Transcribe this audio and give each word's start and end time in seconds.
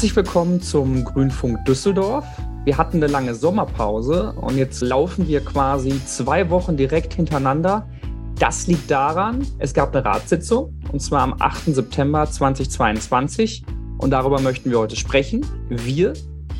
Herzlich 0.00 0.16
willkommen 0.16 0.62
zum 0.62 1.04
Grünfunk 1.04 1.62
Düsseldorf. 1.66 2.24
Wir 2.64 2.78
hatten 2.78 2.96
eine 2.96 3.06
lange 3.06 3.34
Sommerpause 3.34 4.32
und 4.32 4.56
jetzt 4.56 4.80
laufen 4.80 5.28
wir 5.28 5.44
quasi 5.44 5.92
zwei 6.06 6.48
Wochen 6.48 6.78
direkt 6.78 7.12
hintereinander. 7.12 7.86
Das 8.38 8.66
liegt 8.66 8.90
daran, 8.90 9.46
es 9.58 9.74
gab 9.74 9.94
eine 9.94 10.02
Ratssitzung 10.02 10.72
und 10.90 11.00
zwar 11.02 11.20
am 11.20 11.34
8. 11.38 11.74
September 11.74 12.24
2022 12.24 13.62
und 13.98 14.08
darüber 14.08 14.40
möchten 14.40 14.70
wir 14.70 14.78
heute 14.78 14.96
sprechen. 14.96 15.44
Wir, 15.68 16.14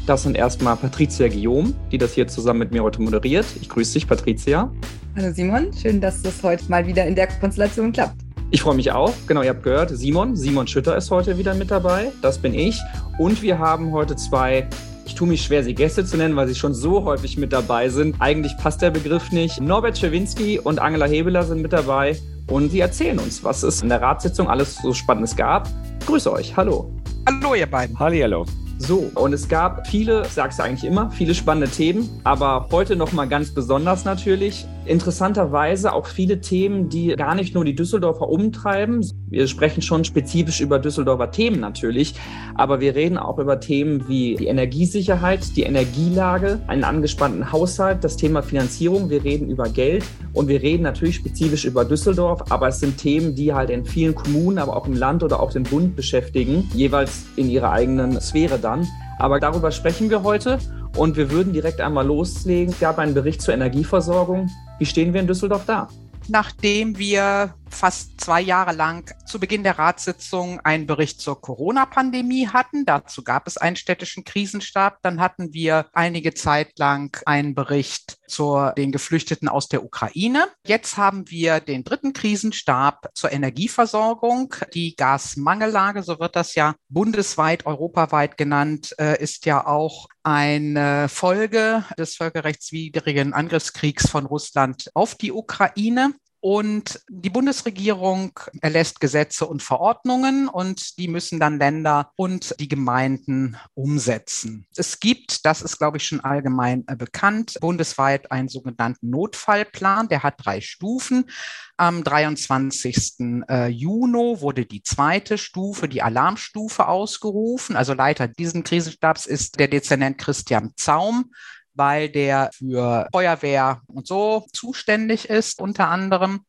das 0.06 0.24
sind 0.24 0.36
erstmal 0.36 0.76
Patricia 0.76 1.26
Guillaume, 1.28 1.72
die 1.90 1.96
das 1.96 2.12
hier 2.12 2.28
zusammen 2.28 2.58
mit 2.58 2.72
mir 2.72 2.82
heute 2.82 3.00
moderiert. 3.00 3.46
Ich 3.62 3.70
grüße 3.70 3.94
dich, 3.94 4.06
Patricia. 4.06 4.70
Hallo 5.16 5.32
Simon, 5.32 5.72
schön, 5.72 6.02
dass 6.02 6.20
das 6.20 6.42
heute 6.42 6.64
mal 6.68 6.86
wieder 6.86 7.06
in 7.06 7.14
der 7.14 7.28
Konstellation 7.28 7.90
klappt. 7.90 8.20
Ich 8.52 8.62
freue 8.62 8.74
mich 8.74 8.90
auch. 8.90 9.12
Genau, 9.28 9.42
ihr 9.42 9.50
habt 9.50 9.62
gehört, 9.62 9.90
Simon. 9.90 10.34
Simon 10.34 10.66
Schütter 10.66 10.96
ist 10.96 11.12
heute 11.12 11.38
wieder 11.38 11.54
mit 11.54 11.70
dabei. 11.70 12.10
Das 12.20 12.38
bin 12.38 12.52
ich. 12.52 12.80
Und 13.16 13.42
wir 13.42 13.60
haben 13.60 13.92
heute 13.92 14.16
zwei, 14.16 14.66
ich 15.06 15.14
tue 15.14 15.28
mich 15.28 15.44
schwer, 15.44 15.62
sie 15.62 15.72
Gäste 15.72 16.04
zu 16.04 16.16
nennen, 16.16 16.34
weil 16.34 16.48
sie 16.48 16.56
schon 16.56 16.74
so 16.74 17.04
häufig 17.04 17.38
mit 17.38 17.52
dabei 17.52 17.88
sind. 17.90 18.16
Eigentlich 18.18 18.56
passt 18.56 18.82
der 18.82 18.90
Begriff 18.90 19.30
nicht. 19.30 19.60
Norbert 19.60 19.98
Schewinski 19.98 20.58
und 20.58 20.80
Angela 20.80 21.06
Hebeler 21.06 21.44
sind 21.44 21.62
mit 21.62 21.72
dabei. 21.72 22.18
Und 22.48 22.70
sie 22.70 22.80
erzählen 22.80 23.20
uns, 23.20 23.44
was 23.44 23.62
es 23.62 23.82
in 23.82 23.88
der 23.88 24.02
Ratssitzung 24.02 24.48
alles 24.48 24.78
so 24.82 24.92
Spannendes 24.92 25.36
gab. 25.36 25.68
Ich 26.00 26.06
grüße 26.06 26.32
euch. 26.32 26.56
Hallo. 26.56 26.90
Hallo, 27.28 27.54
ihr 27.54 27.70
beiden. 27.70 27.96
Hallo. 28.00 28.46
So, 28.78 29.10
und 29.14 29.34
es 29.34 29.46
gab 29.46 29.86
viele, 29.86 30.22
ich 30.22 30.32
sag's 30.32 30.56
ja 30.56 30.64
eigentlich 30.64 30.84
immer, 30.84 31.10
viele 31.10 31.34
spannende 31.34 31.68
Themen, 31.68 32.08
aber 32.24 32.66
heute 32.72 32.96
nochmal 32.96 33.28
ganz 33.28 33.52
besonders 33.52 34.06
natürlich. 34.06 34.66
Interessanterweise 34.86 35.92
auch 35.92 36.06
viele 36.06 36.40
Themen, 36.40 36.88
die 36.88 37.08
gar 37.08 37.34
nicht 37.34 37.54
nur 37.54 37.64
die 37.64 37.74
Düsseldorfer 37.74 38.28
umtreiben. 38.28 39.06
Wir 39.28 39.46
sprechen 39.46 39.82
schon 39.82 40.04
spezifisch 40.04 40.60
über 40.60 40.78
Düsseldorfer 40.78 41.30
Themen 41.30 41.60
natürlich, 41.60 42.14
aber 42.54 42.80
wir 42.80 42.94
reden 42.94 43.18
auch 43.18 43.38
über 43.38 43.60
Themen 43.60 44.08
wie 44.08 44.36
die 44.36 44.46
Energiesicherheit, 44.46 45.56
die 45.56 45.64
Energielage, 45.64 46.60
einen 46.66 46.84
angespannten 46.84 47.52
Haushalt, 47.52 48.02
das 48.02 48.16
Thema 48.16 48.42
Finanzierung. 48.42 49.10
Wir 49.10 49.22
reden 49.22 49.50
über 49.50 49.68
Geld 49.68 50.04
und 50.32 50.48
wir 50.48 50.62
reden 50.62 50.82
natürlich 50.82 51.16
spezifisch 51.16 51.66
über 51.66 51.84
Düsseldorf, 51.84 52.50
aber 52.50 52.68
es 52.68 52.80
sind 52.80 52.96
Themen, 52.96 53.34
die 53.34 53.52
halt 53.52 53.68
in 53.68 53.84
vielen 53.84 54.14
Kommunen, 54.14 54.58
aber 54.58 54.76
auch 54.76 54.86
im 54.86 54.94
Land 54.94 55.22
oder 55.22 55.40
auch 55.40 55.52
den 55.52 55.64
Bund 55.64 55.94
beschäftigen, 55.94 56.70
jeweils 56.74 57.26
in 57.36 57.50
ihrer 57.50 57.70
eigenen 57.70 58.18
Sphäre 58.20 58.58
dann. 58.58 58.88
Aber 59.20 59.38
darüber 59.38 59.70
sprechen 59.70 60.08
wir 60.08 60.22
heute 60.22 60.58
und 60.96 61.18
wir 61.18 61.30
würden 61.30 61.52
direkt 61.52 61.82
einmal 61.82 62.06
loslegen. 62.06 62.72
Es 62.72 62.80
gab 62.80 62.98
einen 62.98 63.12
Bericht 63.12 63.42
zur 63.42 63.52
Energieversorgung. 63.52 64.48
Wie 64.78 64.86
stehen 64.86 65.12
wir 65.12 65.20
in 65.20 65.26
Düsseldorf 65.26 65.64
da? 65.66 65.88
Nachdem 66.28 66.96
wir 66.96 67.54
fast 67.70 68.20
zwei 68.20 68.40
Jahre 68.40 68.72
lang 68.72 69.12
zu 69.26 69.40
Beginn 69.40 69.62
der 69.62 69.78
Ratssitzung 69.78 70.60
einen 70.60 70.86
Bericht 70.86 71.20
zur 71.20 71.40
Corona-Pandemie 71.40 72.48
hatten. 72.48 72.84
Dazu 72.84 73.22
gab 73.22 73.46
es 73.46 73.56
einen 73.56 73.76
städtischen 73.76 74.24
Krisenstab. 74.24 74.98
Dann 75.02 75.20
hatten 75.20 75.52
wir 75.52 75.86
einige 75.92 76.34
Zeit 76.34 76.78
lang 76.78 77.16
einen 77.26 77.54
Bericht 77.54 78.18
zu 78.28 78.70
den 78.76 78.92
Geflüchteten 78.92 79.48
aus 79.48 79.68
der 79.68 79.84
Ukraine. 79.84 80.48
Jetzt 80.66 80.96
haben 80.96 81.30
wir 81.30 81.60
den 81.60 81.84
dritten 81.84 82.12
Krisenstab 82.12 83.10
zur 83.14 83.32
Energieversorgung. 83.32 84.54
Die 84.74 84.94
Gasmangellage, 84.96 86.02
so 86.02 86.18
wird 86.18 86.36
das 86.36 86.54
ja 86.54 86.74
bundesweit, 86.88 87.66
europaweit 87.66 88.36
genannt, 88.36 88.94
äh, 88.98 89.20
ist 89.22 89.46
ja 89.46 89.66
auch 89.66 90.06
eine 90.22 91.08
Folge 91.08 91.84
des 91.98 92.16
völkerrechtswidrigen 92.16 93.32
Angriffskriegs 93.32 94.08
von 94.08 94.26
Russland 94.26 94.90
auf 94.94 95.14
die 95.14 95.32
Ukraine. 95.32 96.12
Und 96.40 97.00
die 97.08 97.30
Bundesregierung 97.30 98.38
erlässt 98.62 99.00
Gesetze 99.00 99.46
und 99.46 99.62
Verordnungen 99.62 100.48
und 100.48 100.98
die 100.98 101.08
müssen 101.08 101.38
dann 101.38 101.58
Länder 101.58 102.12
und 102.16 102.54
die 102.58 102.68
Gemeinden 102.68 103.56
umsetzen. 103.74 104.66
Es 104.74 105.00
gibt, 105.00 105.44
das 105.44 105.60
ist, 105.60 105.78
glaube 105.78 105.98
ich, 105.98 106.06
schon 106.06 106.20
allgemein 106.20 106.84
äh, 106.86 106.96
bekannt, 106.96 107.58
bundesweit 107.60 108.32
einen 108.32 108.48
sogenannten 108.48 109.10
Notfallplan, 109.10 110.08
der 110.08 110.22
hat 110.22 110.34
drei 110.38 110.60
Stufen. 110.60 111.30
Am 111.76 112.04
23. 112.04 113.44
Äh, 113.48 113.68
Juni 113.68 114.40
wurde 114.40 114.66
die 114.66 114.82
zweite 114.82 115.38
Stufe, 115.38 115.88
die 115.88 116.02
Alarmstufe 116.02 116.88
ausgerufen. 116.88 117.76
Also 117.76 117.94
Leiter 117.94 118.28
diesen 118.28 118.64
Krisenstabs 118.64 119.26
ist 119.26 119.58
der 119.58 119.68
Dezernent 119.68 120.18
Christian 120.18 120.72
Zaum 120.76 121.32
weil 121.80 122.10
der 122.10 122.50
für 122.52 123.08
Feuerwehr 123.10 123.80
und 123.86 124.06
so 124.06 124.44
zuständig 124.52 125.30
ist, 125.30 125.62
unter 125.62 125.88
anderem. 125.88 126.44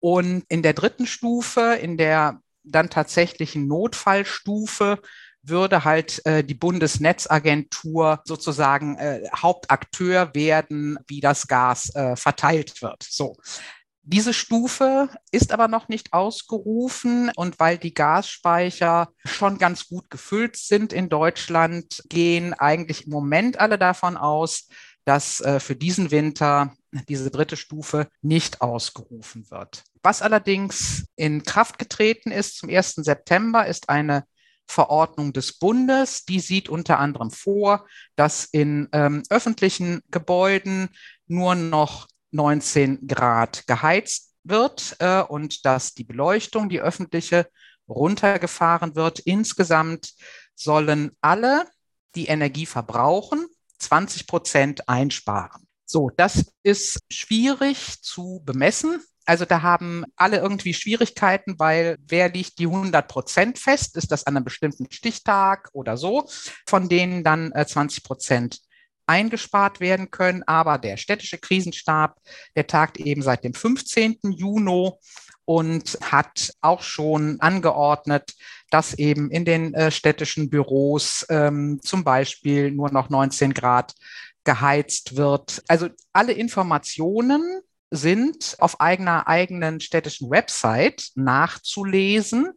Und 0.00 0.42
in 0.48 0.64
der 0.64 0.72
dritten 0.72 1.06
Stufe, 1.06 1.78
in 1.80 1.96
der 1.96 2.40
dann 2.64 2.90
tatsächlichen 2.90 3.68
Notfallstufe, 3.68 4.98
würde 5.42 5.84
halt 5.84 6.26
äh, 6.26 6.42
die 6.42 6.54
Bundesnetzagentur 6.54 8.20
sozusagen 8.24 8.98
äh, 8.98 9.28
Hauptakteur 9.32 10.34
werden, 10.34 10.98
wie 11.06 11.20
das 11.20 11.46
Gas 11.46 11.94
äh, 11.94 12.16
verteilt 12.16 12.82
wird. 12.82 13.04
So. 13.08 13.36
Diese 14.10 14.32
Stufe 14.32 15.10
ist 15.32 15.52
aber 15.52 15.68
noch 15.68 15.88
nicht 15.88 16.14
ausgerufen 16.14 17.30
und 17.36 17.60
weil 17.60 17.76
die 17.76 17.92
Gasspeicher 17.92 19.10
schon 19.26 19.58
ganz 19.58 19.86
gut 19.86 20.08
gefüllt 20.08 20.56
sind 20.56 20.94
in 20.94 21.10
Deutschland, 21.10 22.02
gehen 22.08 22.54
eigentlich 22.54 23.04
im 23.04 23.12
Moment 23.12 23.60
alle 23.60 23.76
davon 23.76 24.16
aus, 24.16 24.68
dass 25.04 25.42
äh, 25.42 25.60
für 25.60 25.76
diesen 25.76 26.10
Winter 26.10 26.74
diese 27.06 27.30
dritte 27.30 27.58
Stufe 27.58 28.08
nicht 28.22 28.62
ausgerufen 28.62 29.50
wird. 29.50 29.84
Was 30.02 30.22
allerdings 30.22 31.04
in 31.16 31.42
Kraft 31.42 31.78
getreten 31.78 32.30
ist 32.30 32.56
zum 32.56 32.70
1. 32.70 32.94
September, 32.94 33.66
ist 33.66 33.90
eine 33.90 34.24
Verordnung 34.66 35.34
des 35.34 35.58
Bundes. 35.58 36.24
Die 36.24 36.40
sieht 36.40 36.70
unter 36.70 36.98
anderem 36.98 37.30
vor, 37.30 37.86
dass 38.16 38.46
in 38.46 38.88
ähm, 38.92 39.22
öffentlichen 39.28 40.00
Gebäuden 40.10 40.88
nur 41.26 41.54
noch 41.54 42.08
19 42.30 43.06
Grad 43.06 43.66
geheizt 43.66 44.34
wird 44.44 44.96
äh, 44.98 45.22
und 45.22 45.64
dass 45.64 45.94
die 45.94 46.04
Beleuchtung, 46.04 46.68
die 46.68 46.80
öffentliche, 46.80 47.48
runtergefahren 47.88 48.94
wird. 48.94 49.18
Insgesamt 49.20 50.12
sollen 50.54 51.12
alle, 51.20 51.64
die 52.14 52.26
Energie 52.26 52.66
verbrauchen, 52.66 53.46
20 53.78 54.26
Prozent 54.26 54.88
einsparen. 54.88 55.66
So, 55.84 56.10
das 56.16 56.52
ist 56.62 56.98
schwierig 57.10 58.02
zu 58.02 58.42
bemessen. 58.44 59.00
Also 59.24 59.44
da 59.44 59.62
haben 59.62 60.04
alle 60.16 60.38
irgendwie 60.38 60.74
Schwierigkeiten, 60.74 61.58
weil 61.58 61.98
wer 62.06 62.30
liegt 62.30 62.58
die 62.58 62.66
100 62.66 63.08
Prozent 63.08 63.58
fest? 63.58 63.96
Ist 63.96 64.10
das 64.10 64.26
an 64.26 64.36
einem 64.36 64.44
bestimmten 64.44 64.90
Stichtag 64.90 65.68
oder 65.72 65.96
so, 65.96 66.28
von 66.66 66.88
denen 66.88 67.24
dann 67.24 67.52
äh, 67.52 67.66
20 67.66 68.04
Prozent 68.04 68.60
eingespart 69.08 69.80
werden 69.80 70.10
können. 70.10 70.42
Aber 70.46 70.78
der 70.78 70.96
städtische 70.96 71.38
Krisenstab, 71.38 72.16
der 72.56 72.66
tagt 72.66 72.98
eben 72.98 73.22
seit 73.22 73.44
dem 73.44 73.54
15. 73.54 74.18
Juni 74.22 74.92
und 75.44 75.98
hat 76.02 76.52
auch 76.60 76.82
schon 76.82 77.40
angeordnet, 77.40 78.34
dass 78.70 78.94
eben 78.94 79.30
in 79.30 79.44
den 79.44 79.72
äh, 79.72 79.90
städtischen 79.90 80.50
Büros 80.50 81.24
ähm, 81.30 81.80
zum 81.82 82.04
Beispiel 82.04 82.70
nur 82.70 82.90
noch 82.90 83.08
19 83.08 83.54
Grad 83.54 83.94
geheizt 84.44 85.16
wird. 85.16 85.62
Also 85.68 85.88
alle 86.12 86.32
Informationen 86.32 87.60
sind 87.90 88.56
auf 88.58 88.80
eigener 88.80 89.26
eigenen 89.26 89.80
städtischen 89.80 90.30
Website 90.30 91.10
nachzulesen 91.14 92.52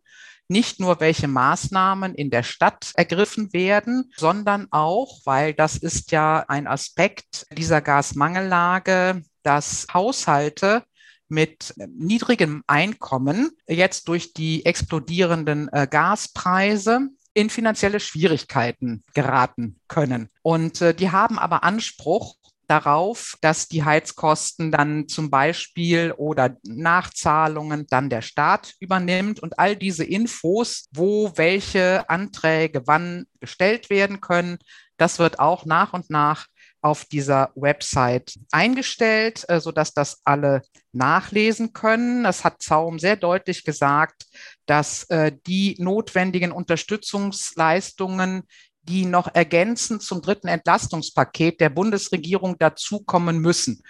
nicht 0.51 0.79
nur, 0.79 1.00
welche 1.00 1.27
Maßnahmen 1.27 2.13
in 2.13 2.30
der 2.30 2.44
Stadt 2.44 2.92
ergriffen 2.95 3.53
werden, 3.53 4.12
sondern 4.18 4.68
auch, 4.69 5.21
weil 5.25 5.53
das 5.53 5.77
ist 5.77 6.12
ja 6.12 6.45
ein 6.48 6.68
Aspekt 6.68 7.48
dieser 7.57 7.81
Gasmangellage, 7.81 9.24
dass 9.44 9.88
Haushalte 9.94 10.83
mit 11.30 11.74
niedrigem 11.77 12.63
Einkommen 12.68 13.51
jetzt 13.68 14.09
durch 14.09 14.33
die 14.33 14.65
explodierenden 14.65 15.69
äh, 15.71 15.88
Gaspreise 15.89 17.07
in 17.33 17.50
finanzielle 17.50 18.01
Schwierigkeiten 18.01 19.03
geraten 19.13 19.80
können. 19.88 20.30
Und 20.42 20.81
äh, 20.81 20.94
die 20.94 21.12
haben 21.12 21.39
aber 21.39 21.63
Anspruch 21.63 22.36
darauf, 22.71 23.35
dass 23.41 23.68
die 23.68 23.83
Heizkosten 23.83 24.71
dann 24.71 25.09
zum 25.09 25.29
Beispiel 25.29 26.13
oder 26.13 26.56
Nachzahlungen 26.63 27.85
dann 27.89 28.09
der 28.09 28.21
Staat 28.21 28.75
übernimmt 28.79 29.41
und 29.41 29.59
all 29.59 29.75
diese 29.75 30.06
Infos, 30.06 30.88
wo 30.94 31.33
welche 31.35 32.09
Anträge 32.09 32.83
wann 32.88 33.25
gestellt 33.41 33.89
werden 33.89 34.21
können, 34.21 34.57
das 34.95 35.19
wird 35.19 35.38
auch 35.39 35.65
nach 35.65 35.91
und 35.91 36.09
nach 36.09 36.47
auf 36.81 37.03
dieser 37.06 37.51
Website 37.56 38.39
eingestellt, 38.51 39.44
äh, 39.50 39.59
sodass 39.59 39.94
das 39.94 40.21
alle 40.24 40.62
nachlesen 40.94 41.74
können. 41.74 42.24
Das 42.24 42.45
hat 42.45 42.62
Zaum 42.62 43.00
sehr 43.00 43.17
deutlich 43.17 43.65
gesagt, 43.65 44.25
dass 44.65 45.03
äh, 45.09 45.33
die 45.45 45.75
notwendigen 45.77 46.51
Unterstützungsleistungen 46.53 48.44
die 48.83 49.06
noch 49.06 49.33
ergänzend 49.33 50.01
zum 50.01 50.22
dritten 50.22 50.48
Entlastungspaket 50.48 51.62
der 51.62 51.69
Bundesregierung 51.69 52.57
dazukommen 52.57 53.39
müssen. 53.39 53.83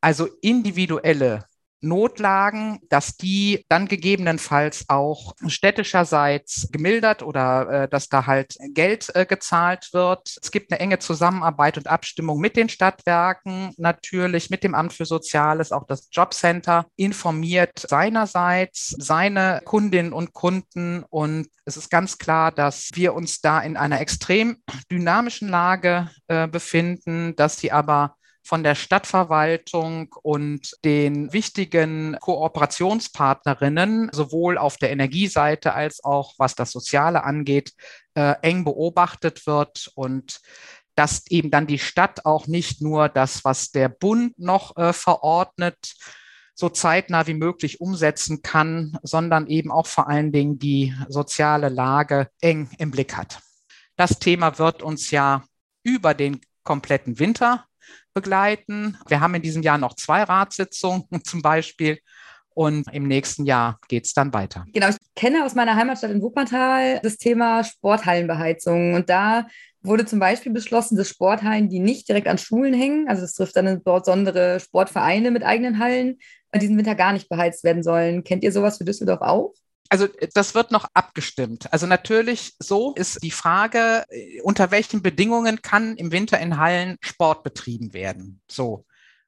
Also 0.00 0.28
individuelle 0.42 1.47
Notlagen, 1.80 2.80
dass 2.88 3.16
die 3.16 3.64
dann 3.68 3.86
gegebenenfalls 3.86 4.84
auch 4.88 5.34
städtischerseits 5.46 6.68
gemildert 6.72 7.22
oder 7.22 7.84
äh, 7.84 7.88
dass 7.88 8.08
da 8.08 8.26
halt 8.26 8.56
Geld 8.70 9.14
äh, 9.14 9.26
gezahlt 9.26 9.90
wird. 9.92 10.36
Es 10.42 10.50
gibt 10.50 10.72
eine 10.72 10.80
enge 10.80 10.98
Zusammenarbeit 10.98 11.76
und 11.76 11.86
Abstimmung 11.86 12.40
mit 12.40 12.56
den 12.56 12.68
Stadtwerken, 12.68 13.72
natürlich 13.76 14.50
mit 14.50 14.64
dem 14.64 14.74
Amt 14.74 14.92
für 14.92 15.04
Soziales, 15.04 15.72
auch 15.72 15.86
das 15.86 16.08
Jobcenter 16.10 16.86
informiert 16.96 17.78
seinerseits 17.78 18.94
seine 18.98 19.60
Kundinnen 19.64 20.12
und 20.12 20.32
Kunden 20.32 21.04
und 21.08 21.48
es 21.64 21.76
ist 21.76 21.90
ganz 21.90 22.16
klar, 22.18 22.50
dass 22.50 22.90
wir 22.94 23.14
uns 23.14 23.40
da 23.40 23.60
in 23.60 23.76
einer 23.76 24.00
extrem 24.00 24.56
dynamischen 24.90 25.48
Lage 25.48 26.08
äh, 26.26 26.48
befinden, 26.48 27.36
dass 27.36 27.58
sie 27.58 27.72
aber 27.72 28.16
von 28.48 28.62
der 28.62 28.74
Stadtverwaltung 28.74 30.14
und 30.22 30.74
den 30.82 31.30
wichtigen 31.34 32.16
Kooperationspartnerinnen 32.18 34.08
sowohl 34.10 34.56
auf 34.56 34.78
der 34.78 34.90
Energieseite 34.90 35.74
als 35.74 36.02
auch 36.02 36.32
was 36.38 36.54
das 36.54 36.70
Soziale 36.70 37.24
angeht, 37.24 37.74
äh, 38.14 38.36
eng 38.40 38.64
beobachtet 38.64 39.46
wird 39.46 39.92
und 39.94 40.40
dass 40.94 41.26
eben 41.26 41.50
dann 41.50 41.66
die 41.66 41.78
Stadt 41.78 42.24
auch 42.24 42.46
nicht 42.46 42.80
nur 42.80 43.10
das, 43.10 43.44
was 43.44 43.70
der 43.70 43.90
Bund 43.90 44.38
noch 44.38 44.74
äh, 44.78 44.94
verordnet, 44.94 45.94
so 46.54 46.70
zeitnah 46.70 47.26
wie 47.26 47.34
möglich 47.34 47.82
umsetzen 47.82 48.40
kann, 48.40 48.98
sondern 49.02 49.46
eben 49.48 49.70
auch 49.70 49.86
vor 49.86 50.08
allen 50.08 50.32
Dingen 50.32 50.58
die 50.58 50.96
soziale 51.10 51.68
Lage 51.68 52.30
eng 52.40 52.70
im 52.78 52.92
Blick 52.92 53.14
hat. 53.14 53.40
Das 53.96 54.18
Thema 54.18 54.58
wird 54.58 54.82
uns 54.82 55.10
ja 55.10 55.44
über 55.82 56.14
den 56.14 56.40
kompletten 56.64 57.18
Winter 57.18 57.67
begleiten. 58.20 58.98
Wir 59.08 59.20
haben 59.20 59.34
in 59.34 59.42
diesem 59.42 59.62
Jahr 59.62 59.78
noch 59.78 59.94
zwei 59.94 60.22
Ratssitzungen 60.22 61.04
zum 61.24 61.42
Beispiel. 61.42 61.98
Und 62.54 62.92
im 62.92 63.06
nächsten 63.06 63.46
Jahr 63.46 63.78
geht 63.86 64.06
es 64.06 64.14
dann 64.14 64.32
weiter. 64.32 64.64
Genau, 64.72 64.88
ich 64.88 64.96
kenne 65.14 65.44
aus 65.44 65.54
meiner 65.54 65.76
Heimatstadt 65.76 66.10
in 66.10 66.20
Wuppertal 66.20 66.98
das 67.04 67.16
Thema 67.16 67.62
Sporthallenbeheizung. 67.62 68.94
Und 68.94 69.08
da 69.08 69.46
wurde 69.80 70.06
zum 70.06 70.18
Beispiel 70.18 70.50
beschlossen, 70.50 70.96
dass 70.96 71.08
Sporthallen, 71.08 71.68
die 71.68 71.78
nicht 71.78 72.08
direkt 72.08 72.26
an 72.26 72.36
Schulen 72.36 72.74
hängen, 72.74 73.08
also 73.08 73.22
das 73.22 73.34
trifft 73.34 73.54
dann 73.54 73.80
besondere 73.84 74.58
Sportvereine 74.58 75.30
mit 75.30 75.44
eigenen 75.44 75.78
Hallen, 75.78 76.18
diesen 76.52 76.76
Winter 76.76 76.96
gar 76.96 77.12
nicht 77.12 77.28
beheizt 77.28 77.62
werden 77.62 77.84
sollen. 77.84 78.24
Kennt 78.24 78.42
ihr 78.42 78.50
sowas 78.50 78.78
für 78.78 78.84
Düsseldorf 78.84 79.20
auch? 79.20 79.54
Also 79.88 80.06
das 80.34 80.54
wird 80.54 80.70
noch 80.70 80.86
abgestimmt. 80.92 81.72
Also 81.72 81.86
natürlich 81.86 82.54
so 82.58 82.94
ist 82.94 83.22
die 83.22 83.30
Frage, 83.30 84.04
äh, 84.10 84.40
unter 84.42 84.70
welchen 84.70 85.02
Bedingungen 85.02 85.62
kann 85.62 85.96
im 85.96 86.12
Winter 86.12 86.38
in 86.38 86.58
Hallen 86.58 86.96
Sport 87.00 87.42
betrieben 87.42 87.92
werden. 87.92 88.40
So. 88.50 88.84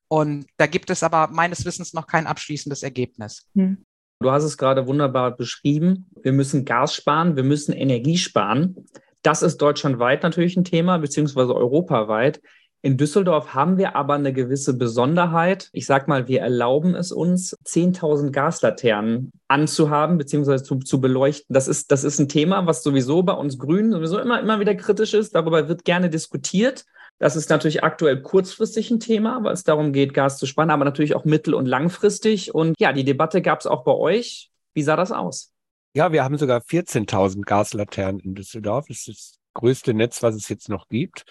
Und 0.08 0.46
da 0.56 0.66
gibt 0.66 0.90
es 0.90 1.02
aber 1.02 1.28
meines 1.28 1.64
Wissens 1.64 1.94
noch 1.94 2.06
kein 2.06 2.26
abschließendes 2.26 2.82
Ergebnis. 2.82 3.46
Hm. 3.54 3.84
Du 4.18 4.30
hast 4.30 4.44
es 4.44 4.58
gerade 4.58 4.86
wunderbar 4.86 5.34
beschrieben. 5.34 6.10
Wir 6.22 6.32
müssen 6.32 6.66
Gas 6.66 6.94
sparen, 6.94 7.36
wir 7.36 7.42
müssen 7.42 7.72
Energie 7.72 8.18
sparen. 8.18 8.76
Das 9.22 9.42
ist 9.42 9.58
deutschlandweit 9.58 10.22
natürlich 10.22 10.56
ein 10.56 10.64
Thema, 10.64 10.98
beziehungsweise 10.98 11.54
europaweit. 11.54 12.42
In 12.82 12.96
Düsseldorf 12.96 13.52
haben 13.52 13.76
wir 13.76 13.94
aber 13.94 14.14
eine 14.14 14.32
gewisse 14.32 14.72
Besonderheit. 14.72 15.68
Ich 15.72 15.84
sag 15.84 16.08
mal, 16.08 16.28
wir 16.28 16.40
erlauben 16.40 16.94
es 16.94 17.12
uns, 17.12 17.54
10.000 17.66 18.30
Gaslaternen 18.30 19.32
anzuhaben 19.48 20.16
beziehungsweise 20.16 20.64
zu, 20.64 20.78
zu 20.78 20.98
beleuchten. 20.98 21.52
Das 21.52 21.68
ist, 21.68 21.92
das 21.92 22.04
ist 22.04 22.18
ein 22.18 22.28
Thema, 22.28 22.66
was 22.66 22.82
sowieso 22.82 23.22
bei 23.22 23.34
uns 23.34 23.58
Grünen 23.58 23.92
sowieso 23.92 24.18
immer, 24.18 24.40
immer 24.40 24.60
wieder 24.60 24.74
kritisch 24.74 25.12
ist. 25.12 25.34
Darüber 25.34 25.68
wird 25.68 25.84
gerne 25.84 26.08
diskutiert. 26.08 26.86
Das 27.18 27.36
ist 27.36 27.50
natürlich 27.50 27.84
aktuell 27.84 28.22
kurzfristig 28.22 28.90
ein 28.90 28.98
Thema, 28.98 29.44
weil 29.44 29.52
es 29.52 29.62
darum 29.62 29.92
geht, 29.92 30.14
Gas 30.14 30.38
zu 30.38 30.46
sparen, 30.46 30.70
aber 30.70 30.86
natürlich 30.86 31.14
auch 31.14 31.26
mittel- 31.26 31.52
und 31.52 31.66
langfristig. 31.66 32.54
Und 32.54 32.74
ja, 32.80 32.94
die 32.94 33.04
Debatte 33.04 33.42
gab 33.42 33.60
es 33.60 33.66
auch 33.66 33.84
bei 33.84 33.92
euch. 33.92 34.50
Wie 34.72 34.82
sah 34.82 34.96
das 34.96 35.12
aus? 35.12 35.52
Ja, 35.94 36.12
wir 36.12 36.24
haben 36.24 36.38
sogar 36.38 36.62
14.000 36.62 37.42
Gaslaternen 37.42 38.20
in 38.20 38.34
Düsseldorf. 38.34 38.86
Das 38.88 39.06
ist 39.06 39.08
das 39.08 39.38
größte 39.52 39.92
Netz, 39.92 40.22
was 40.22 40.34
es 40.34 40.48
jetzt 40.48 40.70
noch 40.70 40.88
gibt. 40.88 41.26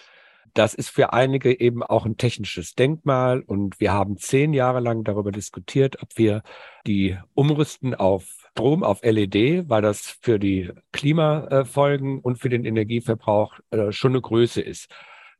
Das 0.54 0.74
ist 0.74 0.90
für 0.90 1.12
einige 1.12 1.60
eben 1.60 1.82
auch 1.82 2.06
ein 2.06 2.16
technisches 2.16 2.74
Denkmal 2.74 3.40
und 3.40 3.78
wir 3.78 3.92
haben 3.92 4.16
zehn 4.16 4.52
Jahre 4.52 4.80
lang 4.80 5.04
darüber 5.04 5.30
diskutiert, 5.30 6.02
ob 6.02 6.16
wir 6.16 6.42
die 6.86 7.16
umrüsten 7.34 7.94
auf 7.94 8.40
Strom, 8.50 8.82
auf 8.82 9.02
LED, 9.02 9.68
weil 9.68 9.82
das 9.82 10.18
für 10.20 10.38
die 10.38 10.70
Klimafolgen 10.92 12.18
und 12.18 12.36
für 12.36 12.48
den 12.48 12.64
Energieverbrauch 12.64 13.60
äh, 13.70 13.92
schon 13.92 14.12
eine 14.12 14.20
Größe 14.20 14.60
ist. 14.60 14.88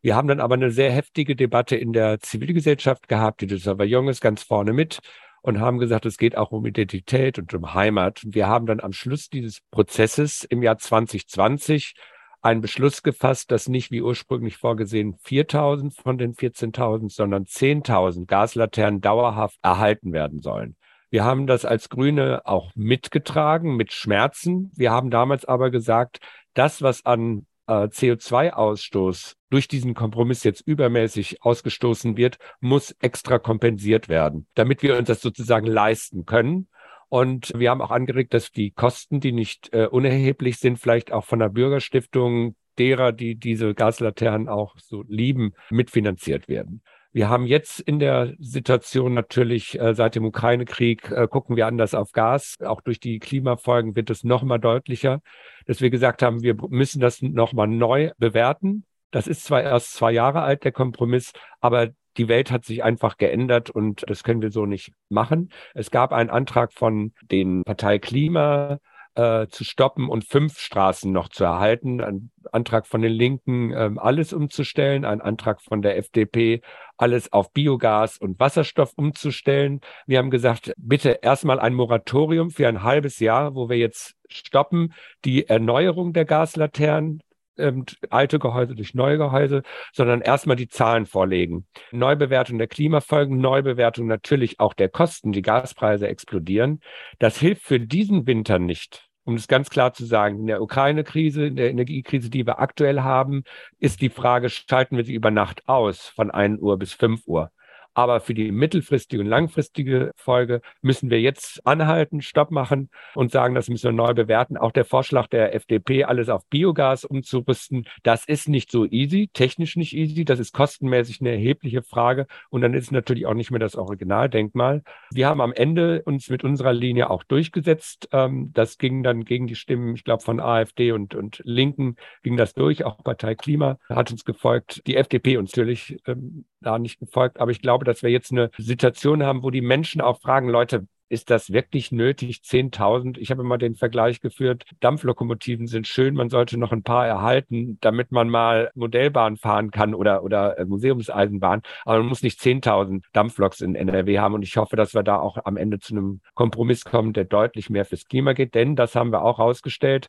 Wir 0.00 0.16
haben 0.16 0.28
dann 0.28 0.40
aber 0.40 0.54
eine 0.54 0.70
sehr 0.70 0.90
heftige 0.92 1.36
Debatte 1.36 1.76
in 1.76 1.92
der 1.92 2.20
Zivilgesellschaft 2.20 3.08
gehabt. 3.08 3.42
Die 3.42 3.46
Jung 3.46 4.08
ist 4.08 4.20
ganz 4.20 4.42
vorne 4.42 4.72
mit 4.72 5.00
und 5.42 5.60
haben 5.60 5.78
gesagt, 5.78 6.06
es 6.06 6.16
geht 6.16 6.36
auch 6.36 6.52
um 6.52 6.64
Identität 6.64 7.38
und 7.38 7.52
um 7.52 7.74
Heimat. 7.74 8.24
Und 8.24 8.34
wir 8.34 8.46
haben 8.46 8.66
dann 8.66 8.80
am 8.80 8.92
Schluss 8.92 9.28
dieses 9.28 9.60
Prozesses 9.70 10.44
im 10.44 10.62
Jahr 10.62 10.78
2020 10.78 11.94
einen 12.42 12.60
Beschluss 12.60 13.02
gefasst, 13.02 13.50
dass 13.50 13.68
nicht 13.68 13.90
wie 13.90 14.02
ursprünglich 14.02 14.56
vorgesehen 14.56 15.16
4000 15.24 15.94
von 15.94 16.18
den 16.18 16.34
14.000, 16.34 17.10
sondern 17.10 17.44
10.000 17.44 18.26
Gaslaternen 18.26 19.00
dauerhaft 19.00 19.58
erhalten 19.62 20.12
werden 20.12 20.40
sollen. 20.40 20.76
Wir 21.10 21.24
haben 21.24 21.46
das 21.46 21.64
als 21.64 21.88
Grüne 21.88 22.42
auch 22.44 22.70
mitgetragen 22.76 23.76
mit 23.76 23.92
Schmerzen. 23.92 24.70
Wir 24.76 24.92
haben 24.92 25.10
damals 25.10 25.44
aber 25.44 25.70
gesagt, 25.70 26.20
das, 26.54 26.82
was 26.82 27.04
an 27.04 27.46
äh, 27.66 27.88
CO2-Ausstoß 27.88 29.34
durch 29.50 29.66
diesen 29.66 29.94
Kompromiss 29.94 30.44
jetzt 30.44 30.60
übermäßig 30.60 31.42
ausgestoßen 31.42 32.16
wird, 32.16 32.38
muss 32.60 32.94
extra 33.00 33.38
kompensiert 33.38 34.08
werden, 34.08 34.46
damit 34.54 34.82
wir 34.82 34.96
uns 34.96 35.08
das 35.08 35.20
sozusagen 35.20 35.66
leisten 35.66 36.26
können. 36.26 36.68
Und 37.10 37.52
wir 37.56 37.70
haben 37.70 37.82
auch 37.82 37.90
angeregt, 37.90 38.32
dass 38.32 38.52
die 38.52 38.70
Kosten, 38.70 39.18
die 39.18 39.32
nicht 39.32 39.72
äh, 39.72 39.86
unerheblich 39.86 40.58
sind, 40.58 40.78
vielleicht 40.78 41.12
auch 41.12 41.24
von 41.24 41.40
der 41.40 41.48
Bürgerstiftung 41.48 42.54
derer, 42.78 43.10
die 43.10 43.34
diese 43.34 43.74
Gaslaternen 43.74 44.48
auch 44.48 44.76
so 44.78 45.02
lieben, 45.08 45.52
mitfinanziert 45.70 46.48
werden. 46.48 46.82
Wir 47.12 47.28
haben 47.28 47.46
jetzt 47.46 47.80
in 47.80 47.98
der 47.98 48.34
Situation 48.38 49.12
natürlich 49.12 49.78
äh, 49.78 49.94
seit 49.94 50.14
dem 50.14 50.24
Ukraine-Krieg 50.24 51.10
äh, 51.10 51.26
gucken 51.26 51.56
wir 51.56 51.66
anders 51.66 51.94
auf 51.94 52.12
Gas. 52.12 52.58
Auch 52.64 52.80
durch 52.80 53.00
die 53.00 53.18
Klimafolgen 53.18 53.96
wird 53.96 54.08
es 54.10 54.22
noch 54.22 54.44
mal 54.44 54.58
deutlicher, 54.58 55.20
dass 55.66 55.80
wir 55.80 55.90
gesagt 55.90 56.22
haben, 56.22 56.42
wir 56.42 56.54
müssen 56.68 57.00
das 57.00 57.22
noch 57.22 57.52
mal 57.52 57.66
neu 57.66 58.12
bewerten. 58.18 58.84
Das 59.10 59.26
ist 59.26 59.42
zwar 59.44 59.64
erst 59.64 59.94
zwei 59.94 60.12
Jahre 60.12 60.42
alt, 60.42 60.62
der 60.62 60.70
Kompromiss, 60.70 61.32
aber 61.60 61.88
die 62.16 62.28
Welt 62.28 62.50
hat 62.50 62.64
sich 62.64 62.82
einfach 62.82 63.16
geändert 63.16 63.70
und 63.70 64.04
das 64.08 64.24
können 64.24 64.42
wir 64.42 64.50
so 64.50 64.66
nicht 64.66 64.92
machen. 65.08 65.50
Es 65.74 65.90
gab 65.90 66.12
einen 66.12 66.30
Antrag 66.30 66.72
von 66.72 67.12
den 67.30 67.62
Partei 67.64 67.98
Klima 67.98 68.78
äh, 69.14 69.48
zu 69.48 69.64
stoppen 69.64 70.08
und 70.08 70.24
fünf 70.24 70.58
Straßen 70.58 71.10
noch 71.12 71.28
zu 71.28 71.44
erhalten. 71.44 72.00
Ein 72.00 72.30
Antrag 72.52 72.86
von 72.86 73.02
den 73.02 73.12
Linken, 73.12 73.72
äh, 73.72 73.90
alles 73.96 74.32
umzustellen. 74.32 75.04
Ein 75.04 75.20
Antrag 75.20 75.60
von 75.60 75.82
der 75.82 75.96
FDP, 75.96 76.62
alles 76.96 77.32
auf 77.32 77.52
Biogas 77.52 78.18
und 78.18 78.38
Wasserstoff 78.38 78.92
umzustellen. 78.96 79.80
Wir 80.06 80.18
haben 80.18 80.30
gesagt, 80.30 80.72
bitte 80.76 81.18
erstmal 81.22 81.58
ein 81.58 81.74
Moratorium 81.74 82.50
für 82.50 82.68
ein 82.68 82.82
halbes 82.82 83.18
Jahr, 83.18 83.54
wo 83.54 83.68
wir 83.68 83.78
jetzt 83.78 84.14
stoppen, 84.28 84.94
die 85.24 85.48
Erneuerung 85.48 86.12
der 86.12 86.24
Gaslaternen 86.24 87.22
ähm, 87.56 87.84
alte 88.08 88.38
Gehäuse 88.38 88.74
durch 88.74 88.94
neue 88.94 89.18
Gehäuse, 89.18 89.62
sondern 89.92 90.20
erstmal 90.20 90.56
die 90.56 90.68
Zahlen 90.68 91.06
vorlegen. 91.06 91.66
Neubewertung 91.92 92.58
der 92.58 92.68
Klimafolgen, 92.68 93.38
Neubewertung 93.38 94.06
natürlich 94.06 94.60
auch 94.60 94.74
der 94.74 94.88
Kosten, 94.88 95.32
die 95.32 95.42
Gaspreise 95.42 96.08
explodieren. 96.08 96.80
Das 97.18 97.38
hilft 97.38 97.62
für 97.62 97.80
diesen 97.80 98.26
Winter 98.26 98.58
nicht. 98.58 99.06
Um 99.24 99.34
es 99.34 99.48
ganz 99.48 99.68
klar 99.68 99.92
zu 99.92 100.06
sagen, 100.06 100.40
in 100.40 100.46
der 100.46 100.62
Ukraine-Krise, 100.62 101.46
in 101.46 101.56
der 101.56 101.70
Energiekrise, 101.70 102.30
die 102.30 102.46
wir 102.46 102.58
aktuell 102.58 103.02
haben, 103.02 103.44
ist 103.78 104.00
die 104.00 104.08
Frage, 104.08 104.48
schalten 104.48 104.96
wir 104.96 105.04
sie 105.04 105.14
über 105.14 105.30
Nacht 105.30 105.68
aus 105.68 106.06
von 106.06 106.30
1 106.30 106.60
Uhr 106.60 106.78
bis 106.78 106.94
5 106.94 107.26
Uhr. 107.26 107.52
Aber 107.94 108.20
für 108.20 108.34
die 108.34 108.52
mittelfristige 108.52 109.22
und 109.22 109.28
langfristige 109.28 110.12
Folge 110.16 110.60
müssen 110.82 111.10
wir 111.10 111.20
jetzt 111.20 111.66
anhalten, 111.66 112.22
Stopp 112.22 112.50
machen 112.50 112.88
und 113.14 113.32
sagen, 113.32 113.54
das 113.54 113.68
müssen 113.68 113.84
wir 113.84 113.92
neu 113.92 114.14
bewerten. 114.14 114.56
Auch 114.56 114.72
der 114.72 114.84
Vorschlag 114.84 115.26
der 115.28 115.54
FDP, 115.54 116.04
alles 116.04 116.28
auf 116.28 116.46
Biogas 116.48 117.04
umzurüsten, 117.04 117.86
das 118.02 118.24
ist 118.24 118.48
nicht 118.48 118.70
so 118.70 118.86
easy, 118.86 119.28
technisch 119.32 119.76
nicht 119.76 119.94
easy. 119.94 120.24
Das 120.24 120.38
ist 120.38 120.52
kostenmäßig 120.52 121.20
eine 121.20 121.30
erhebliche 121.30 121.82
Frage. 121.82 122.26
Und 122.48 122.62
dann 122.62 122.74
ist 122.74 122.92
natürlich 122.92 123.26
auch 123.26 123.34
nicht 123.34 123.50
mehr 123.50 123.60
das 123.60 123.76
Originaldenkmal. 123.76 124.82
Wir 125.10 125.28
haben 125.28 125.40
am 125.40 125.52
Ende 125.52 126.02
uns 126.04 126.30
mit 126.30 126.44
unserer 126.44 126.72
Linie 126.72 127.10
auch 127.10 127.24
durchgesetzt. 127.24 128.08
Ähm, 128.12 128.50
das 128.54 128.78
ging 128.78 129.02
dann 129.02 129.24
gegen 129.24 129.46
die 129.46 129.56
Stimmen, 129.56 129.94
ich 129.94 130.04
glaube, 130.04 130.22
von 130.22 130.40
AfD 130.40 130.92
und, 130.92 131.14
und 131.14 131.42
Linken 131.44 131.96
ging 132.22 132.36
das 132.36 132.54
durch. 132.54 132.84
Auch 132.84 133.02
Partei 133.02 133.34
Klima 133.34 133.78
hat 133.88 134.10
uns 134.10 134.24
gefolgt. 134.24 134.82
Die 134.86 134.96
FDP 134.96 135.36
uns 135.36 135.50
natürlich 135.50 135.98
ähm, 136.06 136.44
da 136.60 136.78
nicht 136.78 137.00
gefolgt. 137.00 137.40
Aber 137.40 137.50
ich 137.50 137.60
glaube, 137.60 137.79
dass 137.84 138.02
wir 138.02 138.10
jetzt 138.10 138.32
eine 138.32 138.50
Situation 138.58 139.22
haben, 139.22 139.42
wo 139.42 139.50
die 139.50 139.60
Menschen 139.60 140.00
auch 140.00 140.20
fragen, 140.20 140.48
Leute, 140.48 140.86
ist 141.10 141.28
das 141.28 141.52
wirklich 141.52 141.90
nötig? 141.90 142.40
10.000? 142.44 143.18
Ich 143.18 143.32
habe 143.32 143.42
immer 143.42 143.58
den 143.58 143.74
Vergleich 143.74 144.20
geführt, 144.20 144.64
Dampflokomotiven 144.78 145.66
sind 145.66 145.88
schön, 145.88 146.14
man 146.14 146.30
sollte 146.30 146.56
noch 146.56 146.70
ein 146.70 146.84
paar 146.84 147.06
erhalten, 147.06 147.78
damit 147.80 148.12
man 148.12 148.28
mal 148.28 148.70
Modellbahn 148.74 149.36
fahren 149.36 149.72
kann 149.72 149.92
oder, 149.92 150.22
oder 150.22 150.56
äh, 150.58 150.64
Museumseisenbahn. 150.64 151.62
Aber 151.84 151.98
man 151.98 152.06
muss 152.06 152.22
nicht 152.22 152.40
10.000 152.40 153.02
Dampfloks 153.12 153.60
in 153.60 153.74
NRW 153.74 154.20
haben. 154.20 154.34
Und 154.34 154.42
ich 154.42 154.56
hoffe, 154.56 154.76
dass 154.76 154.94
wir 154.94 155.02
da 155.02 155.18
auch 155.18 155.36
am 155.44 155.56
Ende 155.56 155.80
zu 155.80 155.94
einem 155.94 156.20
Kompromiss 156.34 156.84
kommen, 156.84 157.12
der 157.12 157.24
deutlich 157.24 157.70
mehr 157.70 157.84
fürs 157.84 158.06
Klima 158.06 158.32
geht. 158.32 158.54
Denn, 158.54 158.76
das 158.76 158.94
haben 158.94 159.10
wir 159.10 159.22
auch 159.22 159.38
herausgestellt, 159.38 160.08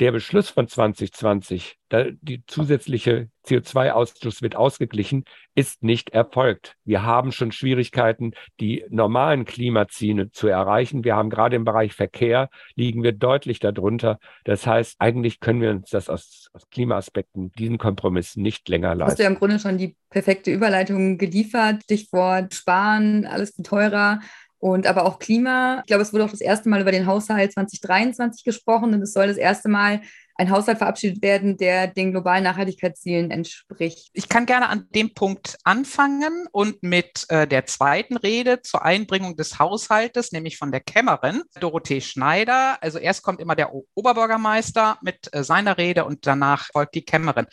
der 0.00 0.12
Beschluss 0.12 0.48
von 0.48 0.66
2020, 0.66 1.76
da 1.90 2.04
die 2.22 2.42
zusätzliche 2.46 3.28
CO2-Ausstoß 3.46 4.40
wird 4.40 4.56
ausgeglichen, 4.56 5.24
ist 5.54 5.82
nicht 5.82 6.10
erfolgt. 6.10 6.76
Wir 6.84 7.02
haben 7.02 7.32
schon 7.32 7.52
Schwierigkeiten, 7.52 8.32
die 8.60 8.84
normalen 8.88 9.44
Klimaziele 9.44 10.30
zu 10.30 10.48
erreichen. 10.48 11.04
Wir 11.04 11.16
haben 11.16 11.28
gerade 11.28 11.56
im 11.56 11.64
Bereich 11.64 11.92
Verkehr 11.92 12.48
liegen 12.74 13.02
wir 13.02 13.12
deutlich 13.12 13.60
darunter. 13.60 14.18
Das 14.44 14.66
heißt, 14.66 14.96
eigentlich 14.98 15.38
können 15.38 15.60
wir 15.60 15.70
uns 15.70 15.90
das 15.90 16.08
aus, 16.08 16.48
aus 16.54 16.68
Klimaaspekten, 16.70 17.52
diesen 17.52 17.76
Kompromiss 17.76 18.36
nicht 18.36 18.68
länger 18.70 18.94
leisten. 18.94 19.10
Hast 19.10 19.18
du 19.18 19.22
ja 19.24 19.28
im 19.28 19.38
Grunde 19.38 19.58
schon 19.58 19.76
die 19.76 19.96
perfekte 20.08 20.50
Überleitung 20.50 21.18
geliefert. 21.18 21.82
Stichwort 21.84 22.54
Sparen, 22.54 23.26
alles 23.26 23.54
teurer 23.54 24.20
und 24.60 24.86
aber 24.86 25.06
auch 25.06 25.18
Klima. 25.18 25.80
Ich 25.80 25.86
glaube, 25.86 26.02
es 26.02 26.12
wurde 26.12 26.24
auch 26.24 26.30
das 26.30 26.40
erste 26.40 26.68
Mal 26.68 26.82
über 26.82 26.92
den 26.92 27.06
Haushalt 27.06 27.52
2023 27.52 28.44
gesprochen 28.44 28.94
und 28.94 29.02
es 29.02 29.12
soll 29.12 29.26
das 29.26 29.38
erste 29.38 29.68
Mal 29.68 30.02
ein 30.40 30.50
Haushalt 30.50 30.78
verabschiedet 30.78 31.22
werden, 31.22 31.58
der 31.58 31.86
den 31.86 32.12
globalen 32.12 32.44
Nachhaltigkeitszielen 32.44 33.30
entspricht. 33.30 34.08
Ich 34.14 34.28
kann 34.28 34.46
gerne 34.46 34.70
an 34.70 34.86
dem 34.94 35.12
Punkt 35.12 35.58
anfangen 35.64 36.46
und 36.50 36.82
mit 36.82 37.26
äh, 37.28 37.46
der 37.46 37.66
zweiten 37.66 38.16
Rede 38.16 38.62
zur 38.62 38.82
Einbringung 38.82 39.36
des 39.36 39.58
Haushaltes, 39.58 40.32
nämlich 40.32 40.56
von 40.56 40.72
der 40.72 40.80
Kämmerin, 40.80 41.42
Dorothee 41.60 42.00
Schneider. 42.00 42.78
Also 42.82 42.98
erst 42.98 43.22
kommt 43.22 43.40
immer 43.40 43.54
der 43.54 43.70
Oberbürgermeister 43.94 44.98
mit 45.02 45.28
äh, 45.32 45.44
seiner 45.44 45.76
Rede 45.76 46.06
und 46.06 46.26
danach 46.26 46.68
folgt 46.72 46.94
die 46.94 47.04
Kämmerin. 47.04 47.46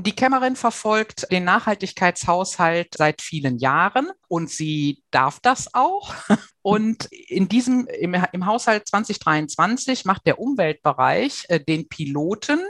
Die 0.00 0.14
Kämmerin 0.14 0.54
verfolgt 0.54 1.26
den 1.32 1.42
Nachhaltigkeitshaushalt 1.42 2.94
seit 2.96 3.20
vielen 3.20 3.58
Jahren 3.58 4.12
und 4.28 4.48
sie 4.48 5.02
darf 5.10 5.40
das 5.40 5.74
auch. 5.74 6.14
Und 6.62 7.06
in 7.06 7.48
diesem, 7.48 7.86
im, 7.86 8.14
im 8.32 8.46
Haushalt 8.46 8.86
2023 8.86 10.04
macht 10.04 10.26
der 10.26 10.38
Umweltbereich 10.38 11.46
äh, 11.48 11.58
den 11.58 11.88
Piloten. 11.88 12.60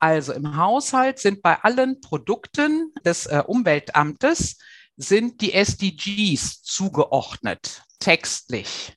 Also 0.00 0.32
im 0.32 0.56
Haushalt 0.56 1.18
sind 1.18 1.42
bei 1.42 1.62
allen 1.62 2.00
Produkten 2.00 2.92
des 3.04 3.26
äh, 3.26 3.42
Umweltamtes 3.46 4.56
sind 4.96 5.42
die 5.42 5.52
SDGs 5.52 6.62
zugeordnet, 6.62 7.82
textlich. 8.00 8.96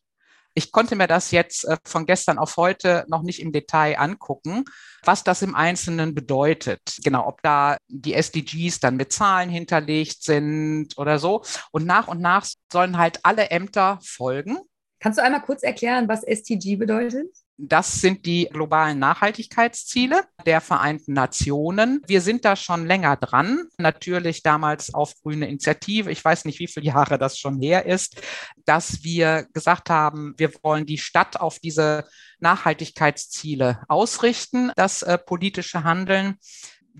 Ich 0.53 0.71
konnte 0.71 0.95
mir 0.95 1.07
das 1.07 1.31
jetzt 1.31 1.65
äh, 1.65 1.77
von 1.85 2.05
gestern 2.05 2.37
auf 2.37 2.57
heute 2.57 3.05
noch 3.07 3.21
nicht 3.21 3.41
im 3.41 3.51
Detail 3.51 3.97
angucken, 3.97 4.65
was 5.03 5.23
das 5.23 5.41
im 5.41 5.55
Einzelnen 5.55 6.15
bedeutet. 6.15 6.81
Genau, 7.03 7.27
ob 7.27 7.41
da 7.41 7.77
die 7.87 8.13
SDGs 8.13 8.79
dann 8.79 8.97
mit 8.97 9.13
Zahlen 9.13 9.49
hinterlegt 9.49 10.23
sind 10.23 10.97
oder 10.97 11.19
so. 11.19 11.43
Und 11.71 11.85
nach 11.85 12.07
und 12.07 12.21
nach 12.21 12.45
sollen 12.71 12.97
halt 12.97 13.19
alle 13.23 13.49
Ämter 13.51 13.99
folgen. 14.03 14.59
Kannst 14.99 15.19
du 15.19 15.23
einmal 15.23 15.41
kurz 15.41 15.63
erklären, 15.63 16.07
was 16.09 16.23
SDG 16.23 16.75
bedeutet? 16.75 17.29
Das 17.61 17.99
sind 17.99 18.25
die 18.25 18.47
globalen 18.49 18.99
Nachhaltigkeitsziele 18.99 20.23
der 20.45 20.61
Vereinten 20.61 21.11
Nationen. 21.11 22.01
Wir 22.07 22.21
sind 22.21 22.45
da 22.45 22.55
schon 22.55 22.87
länger 22.87 23.17
dran. 23.17 23.65
Natürlich 23.77 24.43
damals 24.43 24.93
auf 24.93 25.13
grüne 25.21 25.49
Initiative. 25.49 26.09
Ich 26.09 26.23
weiß 26.23 26.45
nicht, 26.45 26.59
wie 26.59 26.67
viele 26.67 26.85
Jahre 26.85 27.17
das 27.17 27.37
schon 27.37 27.59
her 27.59 27.85
ist, 27.85 28.21
dass 28.63 29.03
wir 29.03 29.45
gesagt 29.51 29.89
haben, 29.89 30.35
wir 30.37 30.53
wollen 30.63 30.85
die 30.85 30.97
Stadt 30.97 31.37
auf 31.37 31.59
diese 31.59 32.05
Nachhaltigkeitsziele 32.39 33.83
ausrichten, 33.89 34.71
das 34.77 35.01
äh, 35.01 35.17
politische 35.17 35.83
Handeln. 35.83 36.37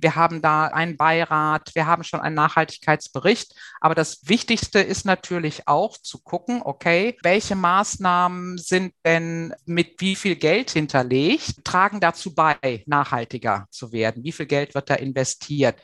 Wir 0.02 0.16
haben 0.16 0.42
da 0.42 0.66
einen 0.66 0.98
Beirat, 0.98 1.72
wir 1.74 1.86
haben 1.86 2.04
schon 2.04 2.20
einen 2.20 2.36
Nachhaltigkeitsbericht. 2.36 3.54
Aber 3.82 3.96
das 3.96 4.28
Wichtigste 4.28 4.80
ist 4.80 5.06
natürlich 5.06 5.68
auch 5.68 5.98
zu 5.98 6.20
gucken, 6.20 6.62
okay, 6.64 7.18
welche 7.24 7.56
Maßnahmen 7.56 8.58
sind 8.58 8.94
denn 9.06 9.54
mit 9.66 10.00
wie 10.00 10.16
viel 10.16 10.36
Geld 10.36 10.72
hinterlegt, 10.72 11.64
tragen 11.64 12.00
dazu 12.00 12.34
bei, 12.34 12.84
nachhaltiger 12.86 13.68
zu 13.70 13.92
werden? 13.92 14.24
Wie 14.24 14.32
viel 14.32 14.46
Geld 14.46 14.76
wird 14.76 14.90
da 14.90 14.96
investiert? 14.96 15.80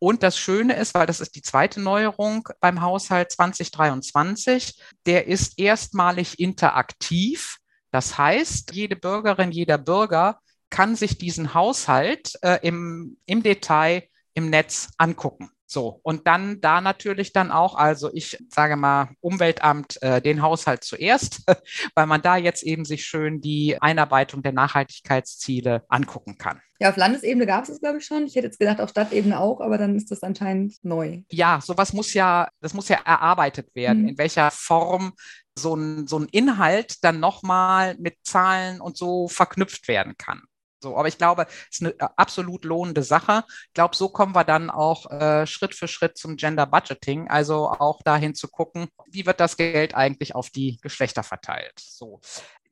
Und 0.00 0.22
das 0.22 0.38
Schöne 0.38 0.74
ist, 0.76 0.94
weil 0.94 1.06
das 1.06 1.20
ist 1.20 1.34
die 1.34 1.42
zweite 1.42 1.80
Neuerung 1.80 2.48
beim 2.60 2.80
Haushalt 2.80 3.32
2023, 3.32 4.80
der 5.06 5.26
ist 5.26 5.58
erstmalig 5.58 6.38
interaktiv. 6.38 7.58
Das 7.90 8.16
heißt, 8.16 8.74
jede 8.74 8.94
Bürgerin, 8.94 9.50
jeder 9.50 9.78
Bürger 9.78 10.40
kann 10.70 10.96
sich 10.96 11.18
diesen 11.18 11.54
Haushalt 11.54 12.32
äh, 12.42 12.58
im, 12.62 13.16
im 13.26 13.42
Detail 13.42 14.04
im 14.34 14.50
Netz 14.50 14.90
angucken. 14.98 15.50
So, 15.70 16.00
und 16.02 16.26
dann 16.26 16.62
da 16.62 16.80
natürlich 16.80 17.34
dann 17.34 17.50
auch, 17.50 17.74
also 17.74 18.10
ich 18.14 18.42
sage 18.48 18.76
mal, 18.76 19.10
Umweltamt 19.20 20.00
äh, 20.00 20.22
den 20.22 20.40
Haushalt 20.40 20.82
zuerst, 20.82 21.42
weil 21.94 22.06
man 22.06 22.22
da 22.22 22.38
jetzt 22.38 22.62
eben 22.62 22.86
sich 22.86 23.04
schön 23.04 23.42
die 23.42 23.76
Einarbeitung 23.82 24.42
der 24.42 24.52
Nachhaltigkeitsziele 24.52 25.84
angucken 25.90 26.38
kann. 26.38 26.62
Ja, 26.80 26.88
auf 26.88 26.96
Landesebene 26.96 27.44
gab 27.44 27.64
es 27.64 27.68
es, 27.68 27.80
glaube 27.80 27.98
ich, 27.98 28.06
schon. 28.06 28.24
Ich 28.24 28.34
hätte 28.34 28.46
jetzt 28.46 28.58
gedacht, 28.58 28.80
auf 28.80 28.88
Stadtebene 28.88 29.38
auch, 29.38 29.60
aber 29.60 29.76
dann 29.76 29.94
ist 29.94 30.10
das 30.10 30.22
anscheinend 30.22 30.76
neu. 30.82 31.20
Ja, 31.30 31.60
sowas 31.60 31.92
muss 31.92 32.14
ja, 32.14 32.48
das 32.62 32.72
muss 32.72 32.88
ja 32.88 33.00
erarbeitet 33.04 33.74
werden, 33.74 34.04
mhm. 34.04 34.08
in 34.08 34.18
welcher 34.18 34.50
Form 34.50 35.12
so 35.58 35.74
ein, 35.74 36.06
so 36.06 36.18
ein 36.18 36.28
Inhalt 36.30 37.04
dann 37.04 37.20
nochmal 37.20 37.94
mit 37.98 38.16
Zahlen 38.22 38.80
und 38.80 38.96
so 38.96 39.28
verknüpft 39.28 39.86
werden 39.86 40.14
kann. 40.16 40.44
So, 40.80 40.96
aber 40.96 41.08
ich 41.08 41.18
glaube, 41.18 41.46
es 41.70 41.80
ist 41.80 41.82
eine 41.82 41.94
äh, 41.98 42.08
absolut 42.16 42.64
lohnende 42.64 43.02
Sache. 43.02 43.44
Ich 43.66 43.74
glaube, 43.74 43.96
so 43.96 44.08
kommen 44.08 44.34
wir 44.34 44.44
dann 44.44 44.70
auch 44.70 45.10
äh, 45.10 45.46
Schritt 45.46 45.74
für 45.74 45.88
Schritt 45.88 46.16
zum 46.16 46.36
Gender 46.36 46.66
Budgeting, 46.66 47.28
also 47.28 47.68
auch 47.68 48.02
dahin 48.02 48.34
zu 48.34 48.48
gucken, 48.48 48.88
wie 49.10 49.26
wird 49.26 49.40
das 49.40 49.56
Geld 49.56 49.94
eigentlich 49.94 50.34
auf 50.34 50.50
die 50.50 50.78
Geschlechter 50.80 51.22
verteilt. 51.22 51.78
So. 51.78 52.20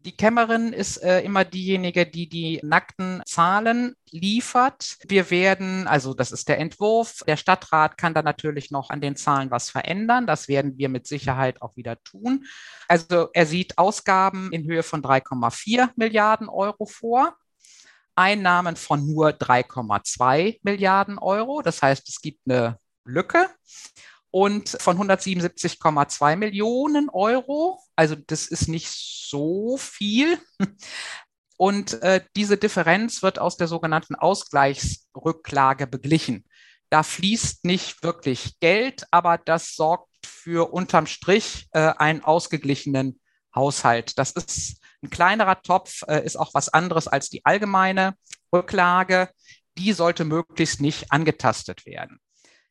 Die 0.07 0.17
Kämmerin 0.17 0.73
ist 0.73 0.99
äh, 0.99 1.23
immer 1.23 1.45
diejenige, 1.45 2.07
die 2.07 2.29
die 2.29 2.61
nackten 2.63 3.23
Zahlen 3.27 3.97
liefert. 4.09 4.99
Wir 5.09 5.31
werden, 5.31 5.89
also 5.89 6.15
das 6.15 6.31
ist 6.31 6.49
der 6.49 6.59
Entwurf, 6.59 7.25
der 7.27 7.37
Stadtrat 7.37 7.99
kann 7.99 8.15
da 8.15 8.23
natürlich 8.23 8.71
noch 8.71 8.91
an 8.91 9.01
den 9.01 9.17
Zahlen 9.17 9.51
was 9.51 9.69
verändern. 9.69 10.29
Das 10.29 10.47
werden 10.47 10.79
wir 10.79 10.89
mit 10.89 11.09
Sicherheit 11.09 11.61
auch 11.61 11.75
wieder 11.75 12.01
tun. 12.05 12.47
Also 12.87 13.31
er 13.33 13.47
sieht 13.47 13.79
Ausgaben 13.79 14.53
in 14.53 14.65
Höhe 14.65 14.85
von 14.85 15.03
3,4 15.03 15.89
Milliarden 15.97 16.49
Euro 16.49 16.87
vor. 16.87 17.35
Einnahmen 18.17 18.77
von 18.77 19.07
nur 19.07 19.31
3,2 19.31 20.59
Milliarden 20.63 21.19
Euro. 21.19 21.63
Das 21.63 21.83
heißt, 21.83 22.09
es 22.09 22.21
gibt 22.21 22.41
eine 22.49 22.79
Lücke 23.05 23.49
und 24.31 24.69
von 24.69 24.99
177,2 24.99 26.37
Millionen 26.37 27.09
Euro. 27.11 27.81
Also 27.95 28.17
das 28.17 28.47
ist 28.47 28.69
nicht 28.69 28.91
so 28.91 29.77
viel. 29.77 30.39
Und 31.59 32.03
äh, 32.03 32.23
diese 32.37 32.59
Differenz 32.59 33.23
wird 33.23 33.39
aus 33.39 33.57
der 33.57 33.67
sogenannten 33.67 34.15
Ausgleichsrücklage 34.15 35.87
beglichen. 35.87 36.45
Da 36.91 37.03
fließt 37.03 37.65
nicht 37.65 38.03
wirklich 38.03 38.61
Geld, 38.61 39.05
aber 39.11 39.39
das 39.39 39.75
sorgt 39.75 40.11
für 40.27 40.73
unterm 40.73 41.07
Strich 41.07 41.69
äh, 41.73 41.95
einen 41.97 42.23
ausgeglichenen 42.23 43.21
Haushalt. 43.55 44.19
Das 44.19 44.33
ist 44.33 44.81
ein 45.03 45.11
kleinerer 45.11 45.63
Topf 45.63 46.03
äh, 46.09 46.25
ist 46.25 46.37
auch 46.37 46.55
was 46.55 46.69
anderes 46.69 47.09
als 47.09 47.31
die 47.31 47.45
allgemeine 47.45 48.15
Rücklage. 48.53 49.31
Die 49.79 49.93
sollte 49.93 50.25
möglichst 50.25 50.81
nicht 50.81 51.13
angetastet 51.13 51.87
werden. 51.87 52.21